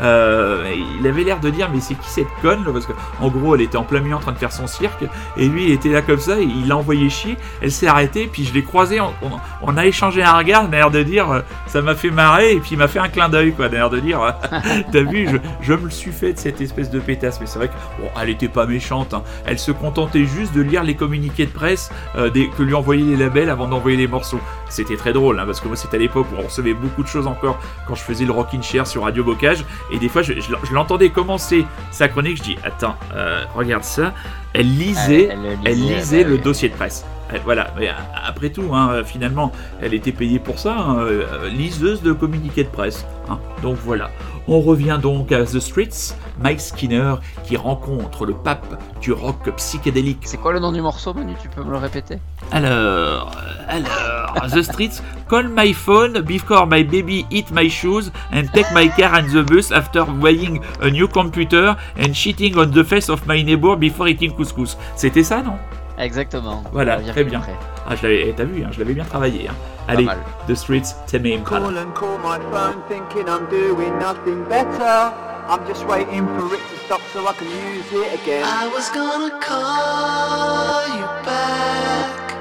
[0.00, 3.54] Euh, il avait l'air de dire mais c'est qui cette conne Parce que en gros
[3.54, 5.04] elle était en plein milieu en train de faire son cirque
[5.36, 7.36] et lui il était là comme ça il l'a envoyé chier.
[7.62, 9.30] Elle s'est arrêtée puis je l'ai croisé, on, on-
[9.62, 12.52] on a échangé un regard, il a l'air de dire euh, ça m'a fait marrer
[12.52, 14.30] et puis il m'a fait un clin d'œil quoi, l'air de dire euh,
[14.92, 15.28] t'as vu
[15.62, 18.08] je, me le suis fait de cette espèce de pétasse mais c'est vrai que bon
[18.20, 19.22] elle était pas méchante, hein.
[19.46, 23.50] elle se contentait juste de lire les communiqués de presse que lui envoyaient les labels
[23.50, 24.40] avant d'envoyer les morceaux.
[24.68, 27.08] C'était très drôle hein, parce que moi c'était à l'époque où on recevait beaucoup de
[27.08, 30.32] choses encore quand je faisais le Rockin' Chair sur Radio Bocage et des fois je,
[30.34, 34.12] je- je l'entendais commencer sa chronique, je dis attends euh, regarde ça,
[34.52, 36.40] elle lisait, Elle- elle elle lisait, lisait bah le oui.
[36.42, 37.04] dossier de presse.
[37.32, 37.92] Elle- Voilà, mais euh,
[38.24, 39.50] après tout, hein, finalement,
[39.82, 43.04] elle était payée pour ça, hein, euh, liseuse de communiqués de presse.
[43.28, 43.38] hein.
[43.62, 44.10] Donc voilà.
[44.48, 50.20] On revient donc à The Streets, Mike Skinner qui rencontre le pape du rock psychédélique.
[50.24, 51.34] C'est quoi le nom du morceau, Manu?
[51.42, 52.18] Tu peux me le répéter?
[52.52, 58.44] Alors, euh, alors, The Streets, call my phone before my baby eat my shoes and
[58.54, 62.84] take my car and the bus after buying a new computer and shitting on the
[62.84, 64.76] face of my neighbor before eating couscous.
[64.94, 65.54] C'était ça, non?
[65.98, 66.62] Exactement.
[66.72, 67.40] Voilà, très bien.
[67.40, 67.56] près.
[67.88, 69.48] Ah, je l'avais, eh, t'as vu, hein, je l'avais bien travaillé.
[69.48, 69.54] hein.
[69.86, 70.18] Pas Allez, mal.
[70.48, 71.66] The Streets, Tame Impala.
[71.66, 75.12] Call and call my phone thinking I'm doing nothing better.
[75.48, 78.42] I'm just waiting for it to stop so I can use it again.
[78.44, 82.34] I was gonna call you back.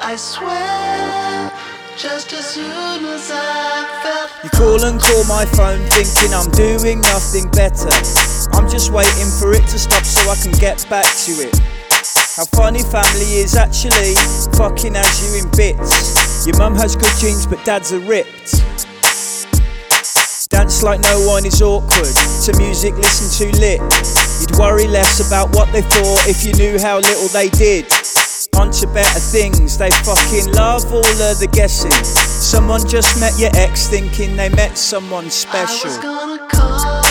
[0.00, 1.50] I swear,
[1.96, 4.30] just as soon as I felt.
[4.44, 7.90] You call and call my phone thinking I'm doing nothing better.
[8.52, 11.60] I'm just waiting for it to stop so I can get back to it.
[12.36, 14.16] How funny family is actually
[14.58, 16.44] fucking has you in bits.
[16.44, 18.58] Your mum has good genes but dad's are ripped.
[20.50, 22.10] Dance like no one is awkward.
[22.46, 23.80] To music, listen to lit.
[24.40, 27.86] You'd worry less about what they thought if you knew how little they did.
[28.56, 31.92] On to better things, they fucking love all of the guessing.
[31.92, 37.03] Someone just met your ex thinking they met someone I special.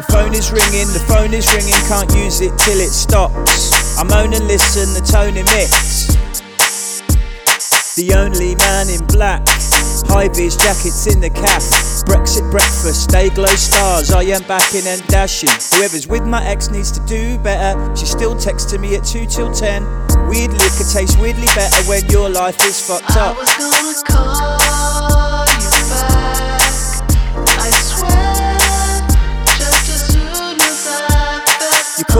[0.00, 3.98] The phone is ringing, the phone is ringing, can't use it till it stops.
[3.98, 6.16] I moan and listen, the tone emits.
[8.00, 9.44] The only man in black.
[10.08, 11.60] High vis jackets in the cap.
[12.08, 14.10] Brexit breakfast, day glow stars.
[14.10, 15.52] I am backing and dashing.
[15.76, 17.76] Whoever's with my ex needs to do better.
[17.94, 19.84] She's still texting me at 2 till 10.
[20.32, 23.36] Weird liquor tastes weirdly better when your life is fucked up.
[23.36, 24.59] I was gonna call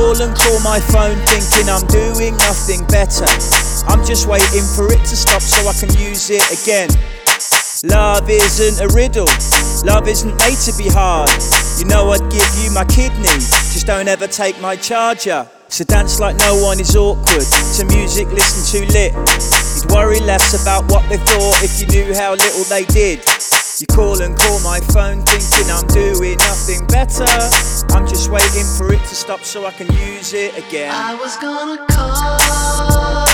[0.01, 3.29] call and call my phone thinking I'm doing nothing better.
[3.87, 6.89] I'm just waiting for it to stop so I can use it again.
[7.85, 9.29] Love isn't a riddle,
[9.85, 11.31] love isn't made to be hard.
[11.79, 13.29] You know I'd give you my kidney,
[13.73, 15.47] just don't ever take my charger.
[15.69, 17.47] So dance like no one is awkward,
[17.77, 19.13] to music listen too lit.
[19.13, 23.21] You'd worry less about what they thought if you knew how little they did.
[23.81, 27.25] You call and call my phone thinking I'm doing nothing better.
[27.95, 30.93] I'm just waiting for it to stop so I can use it again.
[30.95, 33.30] I was gonna call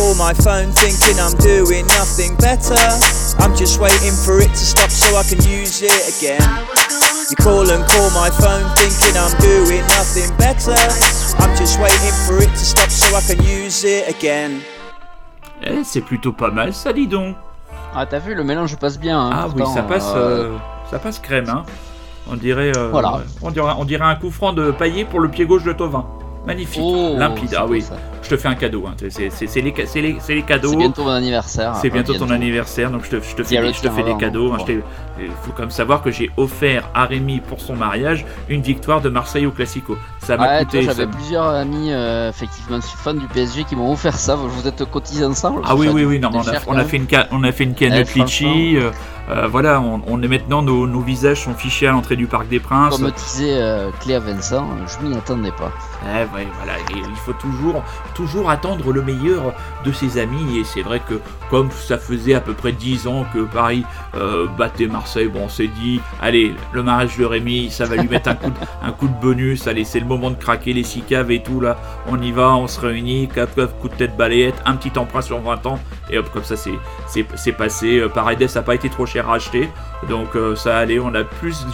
[0.00, 2.74] call and call my phone thinking I'm doing nothing better.
[3.38, 6.40] I'm just waiting for it to stop so I can use it again.
[6.42, 10.76] I was gonna You call and call my phone thinking I'm doing nothing better.
[11.42, 14.60] I'm just waiting for it to stop so I can use it again.
[15.62, 17.36] Eh, c'est plutôt pas mal ça, dis donc.
[17.94, 19.20] Ah, t'as vu, le mélange passe bien.
[19.20, 20.58] hein, Ah oui, pourtant, ça passe, euh, euh,
[20.90, 21.64] ça passe crème, hein.
[22.30, 23.20] On dirait, euh, Voilà.
[23.42, 26.06] on dirait, on dirait un coup franc de paillé pour le pied gauche de Tovin.
[26.46, 27.54] Magnifique, Oh, limpide.
[27.56, 27.96] Ah oui, ça.
[28.22, 28.84] je te fais un cadeau.
[28.86, 28.94] hein.
[29.08, 30.70] C'est les, cadeaux.
[30.70, 31.74] C'est bientôt mon anniversaire.
[31.76, 34.02] C'est Enfin, bientôt ton anniversaire, donc je te, je fais, des, je te tien fais
[34.02, 34.52] des avant, cadeaux.
[34.52, 34.58] hein,
[35.20, 39.00] Il faut quand même savoir que j'ai offert à Rémi pour son mariage une victoire
[39.00, 39.96] de Marseille au Classico.
[40.22, 40.82] Ça m'a coûté.
[40.82, 44.34] j'avais plusieurs amis euh, effectivement fans du PSG qui m'ont offert ça.
[44.36, 47.06] Vous êtes cotisés ensemble Ah oui, oui, oui, non, on, a, on a fait une,
[47.32, 48.76] on a fait une canette Ouais, litchi.
[48.76, 48.90] euh,
[49.30, 52.48] euh, voilà, on, on est maintenant, nos, nos visages sont fichés à l'entrée du Parc
[52.48, 52.98] des Princes.
[52.98, 55.70] Comme disait euh, Cléa Vincent, je m'y attendais pas.
[56.04, 59.54] Eh ouais, voilà, il faut toujours, toujours attendre le meilleur
[59.84, 60.58] de ses amis.
[60.58, 63.84] Et c'est vrai que comme ça faisait à peu près 10 ans que Paris
[64.16, 68.08] euh, battait Marseille, bon, on s'est dit, allez, le mariage de Rémi, ça va lui
[68.08, 69.68] mettre un coup de, un coup de bonus.
[69.68, 71.76] Allez, c'est le moment de craquer les six caves et tout là.
[72.08, 75.40] On y va, on se réunit, cap, coup de tête balayette, un petit emprunt sur
[75.40, 75.78] 20 ans.
[76.10, 78.02] Et hop, comme ça, c'est, passé.
[78.12, 79.68] Paredes n'a pas été trop cher à acheter.
[80.08, 81.66] Donc euh, ça allait, on a plus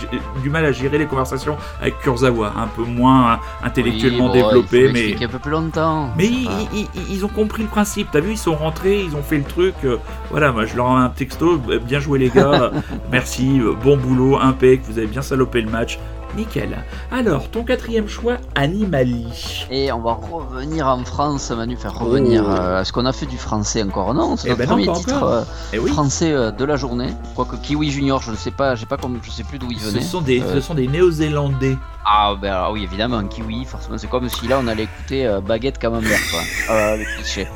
[0.43, 4.49] du mal à gérer les conversations avec Kurzawa, un peu moins hein, intellectuellement Oui, bon,
[4.49, 6.11] développé, mais l'expliquer un peu plus longtemps.
[6.17, 8.09] mais c'est ils, ont compris le principe.
[8.11, 9.75] T'as vu, ils sont rentrés, ils ont fait le truc.
[9.85, 9.99] euh,
[10.31, 11.61] voilà, moi je leur envoie un texto.
[11.71, 12.73] euh, Bien joué les gars.
[13.13, 14.81] Merci, euh, bon boulot, impec.
[14.89, 15.99] Vous avez bien salopé le match.
[16.37, 16.77] Nickel.
[17.11, 19.67] Alors, ton quatrième choix, Animali.
[19.71, 22.45] Et on va revenir en France, Manu, faire revenir.
[22.47, 22.51] Oh.
[22.53, 24.99] euh, Est-ce qu'on a fait du français encore Non, c'est Eh notre ben non, premier
[24.99, 27.09] titre euh, Eh oui, français euh, de la journée.
[27.35, 29.89] Quoique Kiwi Junior, je ne sais pas, pas comme, je sais plus d'où il ce
[29.91, 30.03] venait.
[30.03, 31.77] sont des, Euh, ce sont des Néo-Zélandais.
[32.09, 35.41] Ah ben alors oui évidemment Kiwi forcément c'est comme si là on allait écouter euh,
[35.41, 36.41] Baguette Camembert quoi
[36.75, 37.49] euh, le cliché.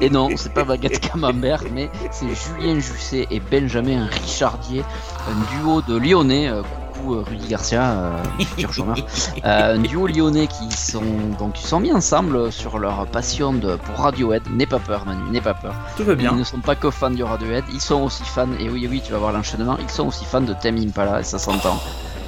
[0.00, 4.82] Et non c'est pas Baguette Camembert mais c'est Julien Jusset et Benjamin Richardier
[5.30, 6.62] un duo de Lyonnais euh,
[7.10, 8.96] euh, Rudy Garcia euh, futur chômeur
[9.44, 11.02] Euh, un duo lyonnais qui sont
[11.38, 14.42] donc ils sont mis ensemble sur leur passion de, pour Radiohead.
[14.50, 15.74] N'aie pas peur Manu n'aie pas peur.
[15.96, 16.32] Tout va ils bien.
[16.32, 19.12] ne sont pas que fans du Radiohead, ils sont aussi fans, et oui, oui, tu
[19.12, 21.78] vas voir l'enchaînement, ils sont aussi fans de Tame Impala, et ça s'entend.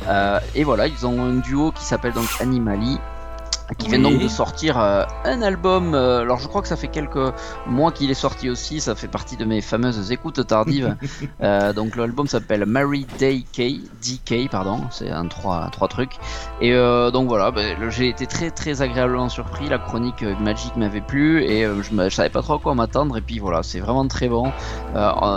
[0.08, 2.98] Euh, et voilà, ils ont un duo qui s'appelle donc Animali,
[3.78, 4.12] qui vient Oui.
[4.12, 5.94] donc de sortir euh, un album.
[5.94, 7.32] euh, alors je crois que ça fait quelques
[7.66, 10.96] mois qu'il est sorti aussi, ça fait partie de mes fameuses écoutes tardives.
[11.42, 16.16] Euh, donc l'album s'appelle Mary Day K, DK, pardon, c'est un trois, trois trucs.
[16.60, 19.68] Et donc voilà, ben, j'ai été très très agréablement surpris.
[19.68, 23.16] La chronique Magic m'avait plu et je, je savais pas trop à quoi m'attendre.
[23.16, 24.52] Et puis voilà, c'est vraiment très bon.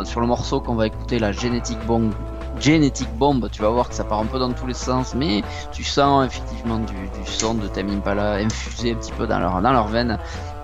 [0.05, 2.11] Sur le morceau qu'on va écouter, la Genetic Bomb.
[2.60, 5.43] Genetic Bomb, tu vas voir que ça part un peu dans tous les sens, mais
[5.72, 9.62] tu sens effectivement du, du son de Tame Impala infusé un petit peu dans leur,
[9.62, 10.18] dans leur veine.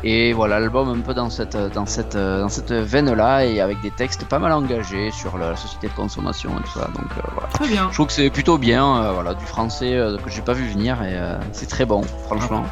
[0.05, 3.91] Et voilà, l'album un peu dans cette, dans cette, dans cette veine-là, et avec des
[3.91, 6.87] textes pas mal engagés sur la société de consommation et tout ça.
[6.87, 7.47] Donc euh, voilà.
[7.53, 7.87] Très bien.
[7.89, 10.67] Je trouve que c'est plutôt bien, euh, voilà, du français euh, que j'ai pas vu
[10.67, 12.63] venir, et euh, c'est très bon, franchement.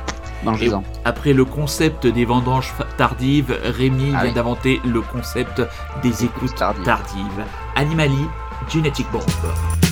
[0.43, 0.81] Mangez-en.
[1.05, 4.33] Après le concept des vendanges tardives, Rémi Ah vient oui.
[4.33, 5.61] d'inventer le concept
[6.01, 6.83] des écoutes tardives.
[6.83, 7.45] tardives.
[7.75, 8.27] Animali,
[8.69, 9.90] Genetic Bomb.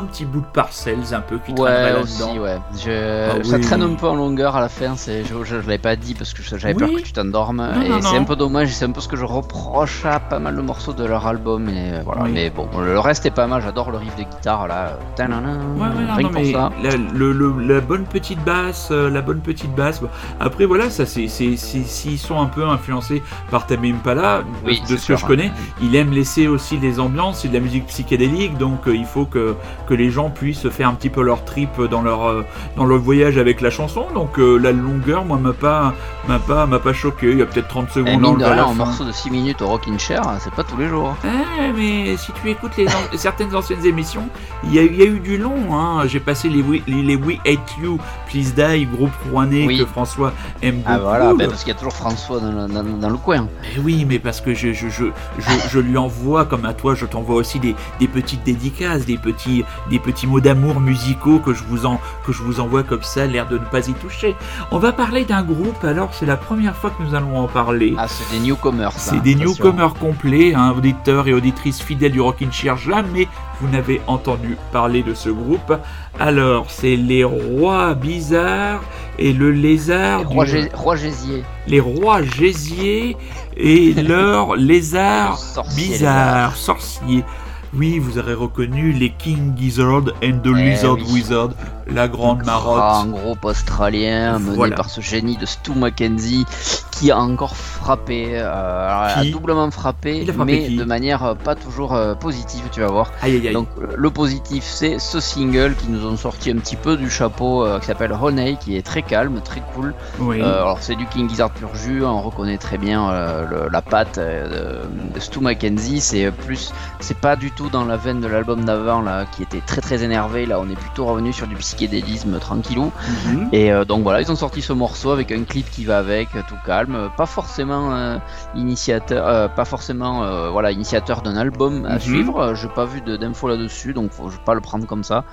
[0.00, 2.58] Un petit bout de Parcells un peu qui traînerait Ouais, là-dedans aussi, ouais.
[2.84, 3.30] Je...
[3.40, 3.62] Ah Ça oui.
[3.62, 5.22] traîne un peu en longueur à la fin, c'est...
[5.24, 7.58] je, je, je l'avais pas dit parce que j'avais peur que tu t'endormes.
[7.74, 8.20] Non, et non, c'est non.
[8.22, 10.92] un peu dommage, c'est un peu ce que je reproche à pas mal de morceaux
[10.92, 11.68] de leur album.
[11.68, 12.22] Et euh, voilà.
[12.24, 12.30] Oui.
[12.32, 14.98] Mais bon, le reste est pas mal, j'adore le riff de guitare là.
[15.18, 16.70] Ouais, ouais, rien pour mais ça.
[16.82, 20.00] la, le- le- la bonne petite basse, euh, la bonne petite basse.
[20.00, 20.08] bon,
[20.40, 24.80] Après, voilà, ça, c'est, c'est, c'est- s'ils sont un peu influencés par Tame Impala, Oui,
[24.80, 25.28] de c'est ce sûr, que je hein.
[25.28, 29.04] connais, il aime laisser aussi des ambiances et de la musique psychédélique, donc euh, il
[29.04, 29.54] faut que,
[29.90, 32.98] que les gens puissent faire un petit peu leur trip dans leur, euh, dans leur
[32.98, 34.06] voyage avec la chanson.
[34.14, 35.94] Donc euh, la longueur, moi, m'a pas,
[36.28, 37.30] m'a pas, m'a pas choqué.
[37.32, 38.74] Il y a peut-être 30 Et secondes Eh, mine de à la rien, un fin.
[38.74, 41.16] morceau de 6 minutes au Rockin' Chair, c'est pas tous les jours.
[41.24, 44.28] Eh, mais si tu écoutes les an- certaines anciennes émissions,
[44.64, 45.56] il y, a, il y a eu du long.
[45.74, 46.06] Hein.
[46.06, 47.98] J'ai passé les We, les, les We Hate You,
[48.28, 49.78] Please Die, groupe rouennais Oui.
[49.78, 50.88] que François aime beaucoup.
[50.92, 53.48] Ah voilà, ben, parce qu'il y a toujours François dans, le- dans- dans le coin.
[53.76, 55.06] Eh oui, mais parce que je, je, je,
[55.38, 59.16] je, je lui envoie, comme à toi, je t'envoie aussi des, des petites dédicaces, des
[59.18, 63.02] petits, des petits mots d'amour musicaux que je, vous en, que je vous envoie comme
[63.02, 64.34] ça, l'air de ne pas y toucher.
[64.70, 67.94] On va parler d'un groupe, alors c'est la première fois que nous allons en parler.
[67.98, 68.92] Ah, c'est des newcomers.
[68.96, 72.76] C'est des newcomers complets, hein, auditeurs et auditrices fidèles du Rockin' Chair.
[72.76, 73.28] Jamais
[73.60, 75.72] vous n'avez entendu parler de ce groupe.
[76.18, 78.80] Alors, c'est les rois bizarres
[79.18, 80.20] et le lézard.
[80.26, 81.44] du- Roi, Gé- Roi Gésier.
[81.66, 83.16] Les rois gésiers
[83.56, 87.24] et leur lézard Sorcier, bizarre, sorcier.
[87.72, 91.12] Oui, vous aurez reconnu les King Gizzard and the Eh Lizard oui.
[91.12, 91.50] Wizard,
[91.92, 93.10] la grande Grand marotte.
[93.10, 94.76] groupe australien mené Voilà.
[94.76, 96.44] par ce génie de Stu Mackenzie
[96.92, 101.54] qui a encore frappé, euh, a doublement frappé, Il a frappé mais de manière pas
[101.54, 103.10] toujours euh, positive, tu vas voir.
[103.22, 103.54] Aïe aïe aïe.
[103.54, 107.64] Donc le positif c'est ce single qui nous ont sorti un petit peu du chapeau
[107.64, 109.94] euh, qui s'appelle Honey qui est très calme, très cool.
[110.18, 110.42] oui.
[110.42, 113.10] Alors c'est du King Gizzard pur jus, on reconnaît très bien
[113.50, 114.80] le- la patte de,
[115.18, 119.24] Stu Mackenzie, c'est plus, c'est pas du tout dans la veine de l'album d'avant là
[119.34, 122.92] qui était très très énervé, là on est plutôt revenu sur du psychédélisme tranquillou.
[123.08, 123.48] Mhm.
[123.52, 126.28] Et euh, donc voilà, ils ont sorti ce morceau avec un clip qui va avec,
[126.36, 128.18] euh, tout calme, pas forcément euh,
[128.54, 132.00] initiateur, euh, pas forcément voilà initiateur d'un album à Mhm.
[132.00, 132.54] suivre.
[132.54, 135.24] J'ai pas vu d'infos là-dessus, donc faut, je vais pas le prendre comme ça.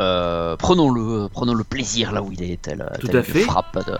[0.00, 3.24] Euh, prenons-le, euh, prenons le plaisir là où il est, tel, Tout tel à une
[3.24, 3.40] fait.
[3.40, 3.96] frappe de,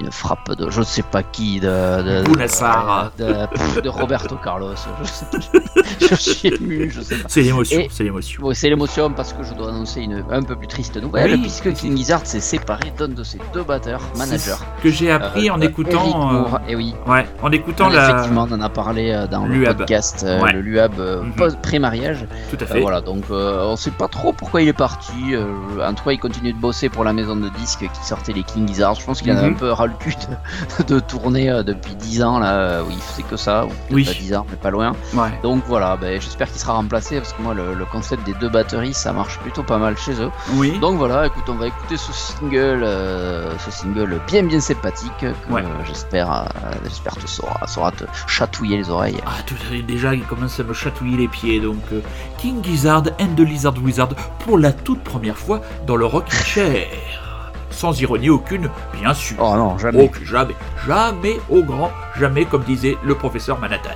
[0.00, 4.74] une frappe de, je ne sais pas qui, de, de, de, de- de Roberto Carlos.
[5.02, 5.26] Je, sais-
[6.10, 7.28] je suis ému, je sais pas.
[7.28, 8.42] C'est l'émotion, c'est l'émotion.
[8.42, 11.40] Bon, c'est l'émotion parce que je dois annoncer une un peu plus triste nouvelle, Oui.
[11.42, 14.54] puisque King Gizzard s'est séparé d'un de ses deux batteurs, managers.
[14.82, 16.30] Que j'ai appris Euh, en euh, écoutant.
[16.30, 18.10] Euh, Moore, et oui, Ouais, en écoutant la.
[18.10, 20.52] effectivement, on en a parlé euh, dans le podcast, euh, Ouais.
[20.52, 21.56] le Luab euh, Mhm.
[21.62, 22.26] pré-mariage.
[22.50, 22.80] Tout à Euh, fait.
[22.80, 25.12] voilà, donc euh, on sait pas trop pourquoi il est parti.
[25.82, 28.42] En tout cas, il continue de bosser pour la maison de disques qui sortait les
[28.42, 28.94] King Gizzard.
[28.94, 29.50] Je pense qu'il en a Mhm.
[29.50, 30.14] un peu ras le cul
[30.78, 34.04] de, de tourner euh, depuis 10 ans là, où il faisait que ça, ou Oui.
[34.04, 34.92] pas 10 ans, mais pas loin.
[35.14, 35.30] Ouais.
[35.42, 38.48] Donc voilà, ben, j'espère qu'il sera remplacé parce que moi, le, le concept des deux
[38.48, 40.30] batteries, ça marche plutôt pas mal chez eux.
[40.54, 40.78] Oui.
[40.80, 45.52] Donc voilà, écoute, on va écouter ce single, euh, ce single bien bien sympathique que
[45.52, 45.62] Ouais.
[45.62, 46.44] euh, j'espère, euh,
[46.84, 49.18] j'espère te saura, saura te chatouiller les oreilles.
[49.26, 49.54] Ah, tout,
[49.86, 51.60] déjà, il commence à me chatouiller les pieds.
[51.60, 52.00] Donc, euh,
[52.38, 54.08] King Gizzard and the Lizard Wizard
[54.40, 56.86] pour la toute première fois dans le Rockin' Chair.
[57.70, 59.36] Sans ironie aucune, bien sûr.
[59.40, 60.10] Oh non, jamais.
[60.24, 60.54] Jamais,
[60.86, 63.90] jamais au grand, jamais, comme disait le professeur Manhattan.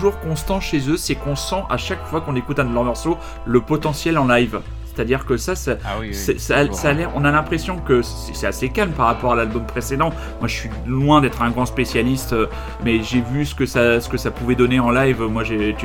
[0.00, 2.84] Toujours constant chez eux, c'est qu'on sent à chaque fois qu'on écoute un de leurs
[2.84, 4.60] morceaux le potentiel en live.
[4.86, 6.14] C'est-à-dire que ça, ça, Ah oui, oui.
[6.14, 9.36] c'est- ça, ça a l'air, on a l'impression que c'est assez calme par rapport à
[9.36, 10.08] l'album précédent.
[10.40, 12.46] Moi, je suis loin d'être un grand spécialiste, euh,
[12.82, 15.20] mais j'ai vu ce que ça, ce que ça pouvait donner en live.
[15.22, 15.76] Moi, j'ai,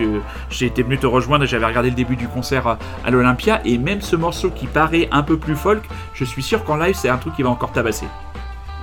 [0.66, 3.60] été venu te rejoindre et j'avais regardé le début du concert à, à l'Olympia.
[3.66, 6.96] Et même ce morceau qui paraît un peu plus folk, je suis sûr qu'en live,
[6.96, 8.08] c'est un truc qui va encore tabasser.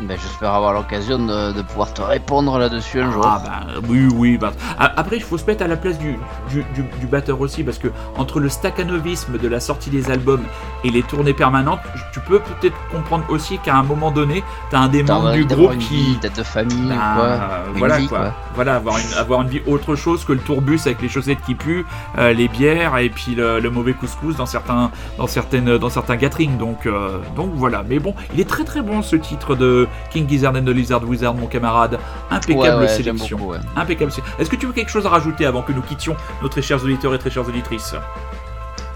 [0.08, 3.22] Ben, J'espère avoir l'occasion de, de pouvoir te répondre là-dessus un jour.
[3.26, 4.52] Ah bah oui oui bah.
[4.78, 6.18] Après il faut se mettre à la place du,
[6.50, 10.42] du, du- du batteur aussi parce que entre le staccanovisme de la sortie des albums
[10.84, 11.80] et les tournées permanentes,
[12.12, 15.44] tu peux peut-être comprendre aussi qu'à un moment donné, t'as un des T'as membres du
[15.44, 16.18] groupe qui...
[16.20, 17.38] peut-être de famille Bah, quoi.
[17.74, 18.08] Voilà quoi.
[18.18, 18.34] quoi.
[18.54, 21.54] Voilà, avoir une, avoir une vie autre chose que le tourbus avec les chaussettes qui
[21.54, 21.86] puent,
[22.18, 26.16] euh, les bières et puis le, le mauvais couscous dans certains, dans certaines, dans certains
[26.16, 26.58] gatherings.
[26.58, 27.82] Donc, euh, donc voilà.
[27.88, 31.04] Mais bon, il est très très bon ce titre de King Gizzard and the Lizard
[31.04, 31.98] Wizard, mon camarade.
[32.30, 33.38] Impeccable Ouais, sélection.
[33.38, 33.58] beaucoup, ouais.
[33.76, 34.12] Impeccable.
[34.38, 36.82] Est-ce que tu veux quelque chose à rajouter avant que nous quittions nos très chers
[36.82, 37.94] auditeurs et très chères auditrices?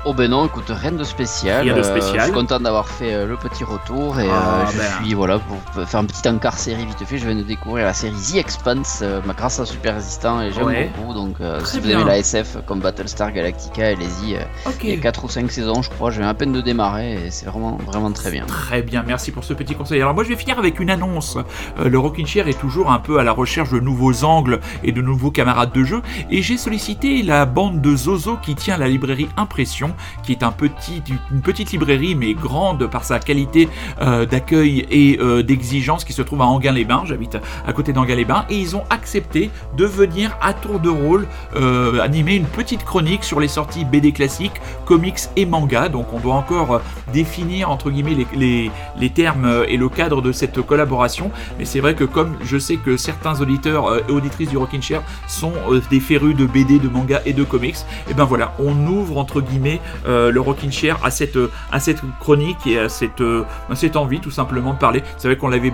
[0.08, 1.62] Oh ben non, écoute, rien de spécial.
[1.64, 2.18] Rien de Euh, spécial.
[2.20, 4.84] je suis content d'avoir fait euh, le petit retour et Ah, euh, je ben.
[5.04, 7.18] suis voilà pour faire un petit encart série vite fait.
[7.18, 10.64] Je viens de découvrir la série The Expanse euh, grâce à Super Résistant et j'aime
[10.66, 10.90] Ouais.
[10.96, 11.12] beaucoup.
[11.12, 14.36] Donc si vous aimez la SF comme Battlestar Galactica, allez-y.
[14.36, 14.84] euh, Ok.
[14.84, 16.12] Il y a 4 ou 5 saisons, je crois.
[16.12, 18.46] Je viens à peine de démarrer et c'est vraiment vraiment très bien.
[18.46, 20.00] Très bien, merci pour ce petit conseil.
[20.00, 21.36] Alors moi je vais finir avec une annonce.
[21.84, 25.02] Le Rockin' Chair est toujours un peu à la recherche de nouveaux angles et de
[25.02, 26.00] nouveaux camarades de jeu
[26.30, 31.40] et j'ai sollicité la bande de Zozo qui tient la librairie Impression, qui est une
[31.40, 33.68] petite librairie mais grande par sa qualité
[34.00, 37.02] euh, d'accueil et euh, d'exigence qui se trouve à Anguin-les-Bains.
[37.06, 41.26] J'habite à côté d'Anguin-les-Bains et ils ont accepté de venir à tour de rôle
[41.56, 45.88] euh, animer une petite chronique sur les sorties BD classiques, comics et manga.
[45.88, 46.80] Donc on doit encore
[47.12, 51.30] définir entre guillemets les, termes et le cadre de cette collaboration.
[51.58, 55.02] Mais c'est vrai que comme je sais que certains auditeurs et auditrices du Rockin' Chair
[55.28, 55.52] sont
[55.90, 57.76] des férus de BD, de manga et de comics,
[58.10, 61.38] et ben voilà, on ouvre entre guillemets euh, le Rockin' Chair à cette,
[61.72, 65.02] à cette chronique et à cette, euh, à cette envie tout simplement de parler.
[65.18, 65.72] C'est vrai qu'on l'avait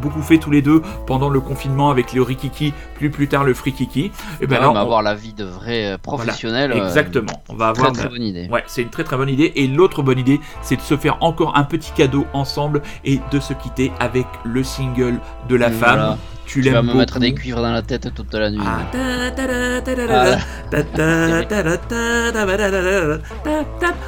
[0.00, 3.54] beaucoup fait tous les deux pendant le confinement avec le Rikiki, puis plus tard le
[3.54, 4.10] Frikiki.
[4.40, 6.72] Et ben Ouais, là, on- avoir la vie de vrai euh, professionnel.
[6.72, 7.42] Exactement.
[7.48, 8.48] On va avoir très bonne idée.
[8.50, 9.52] Ouais, c'est une très très bonne idée.
[9.56, 13.40] Et l'autre bonne idée, c'est de se faire encore un petit cadeau ensemble et de
[13.40, 16.16] se quitter avec le single de la femme.
[16.46, 18.60] Tu, tu vas me mettre des cuivres dans la tête toute la nuit.
[18.64, 18.80] Ah.
[18.94, 20.36] Ah.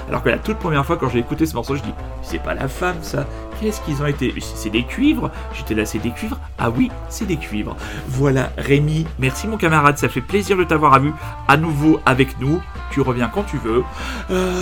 [0.09, 2.55] Alors que la toute première fois quand j'ai écouté ce morceau, je dis c'est pas
[2.55, 3.27] la femme ça.
[3.61, 4.35] Qu'est-ce qu'ils ont été?
[4.55, 5.31] C'est des cuivres?
[5.55, 6.39] J'étais là, c'est des cuivres?
[6.59, 7.75] Ah oui, c'est des cuivres.
[8.07, 11.11] Voilà, Rémi, merci mon camarade, ça fait plaisir de t'avoir vu
[11.49, 12.61] à nouveau avec nous.
[12.91, 13.83] Tu reviens quand tu veux.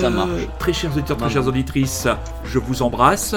[0.00, 0.30] Ça marche.
[0.30, 2.06] Euh, très chers auditeurs, très chères auditrices,
[2.44, 3.34] je vous embrasse.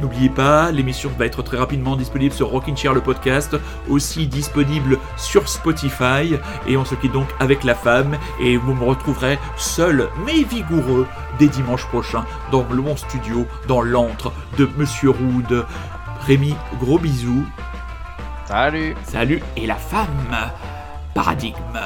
[0.00, 3.56] N'oubliez pas, l'émission va être très rapidement disponible sur Rockin' Chair le podcast,
[3.88, 6.36] aussi disponible sur Spotify.
[6.66, 8.16] Et on se quitte donc avec la femme.
[8.40, 11.06] Et vous me retrouverez seul mais vigoureux
[11.38, 15.66] dès dimanche prochain dans le mon studio, dans l'antre de Monsieur Roud.
[16.26, 17.44] Rémi, gros bisous.
[18.46, 19.42] Salut Salut.
[19.56, 20.50] Et la femme,
[21.14, 21.78] paradigme.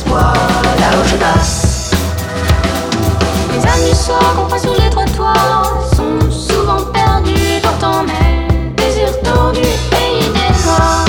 [0.00, 1.90] Là où je passe.
[3.52, 9.20] Les âmes du soir qu'on croise sur les trottoirs sont souvent perdues, pourtant mes désirs
[9.22, 11.04] tordus et idées noires.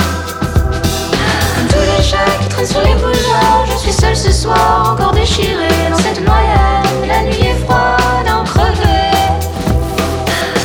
[1.56, 5.12] Comme tous les chats qui traînent sur les boulevards, je suis seule ce soir, encore
[5.12, 7.08] déchirée dans cette noyade.
[7.08, 9.04] La nuit est froide, en crever.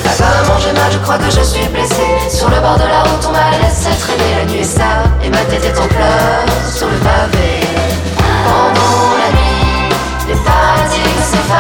[0.06, 3.26] Apparemment j'ai mal, je crois que je suis blessé Sur le bord de la route
[3.28, 6.46] on m'a laissé traîner La nuit est sale et ma tête est en pleurs
[6.76, 7.69] sur le pavé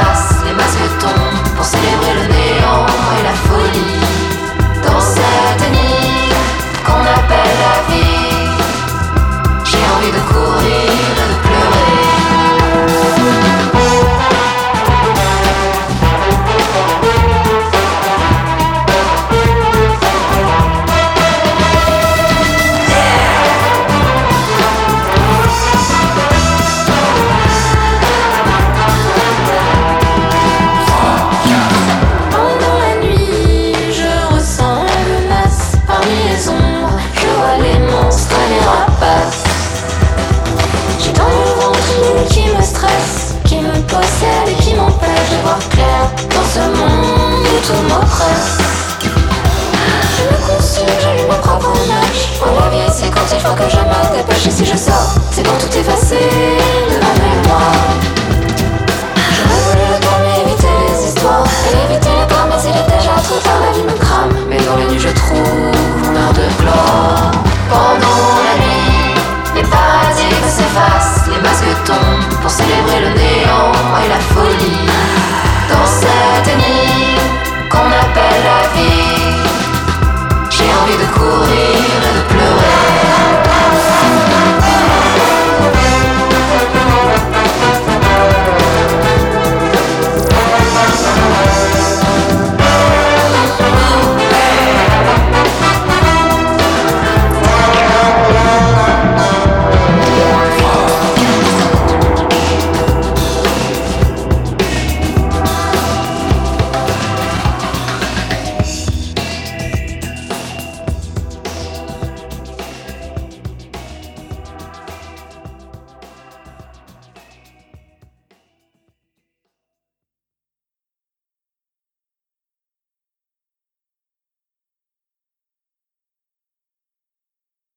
[0.02, 0.42] glass.
[0.44, 0.89] It must be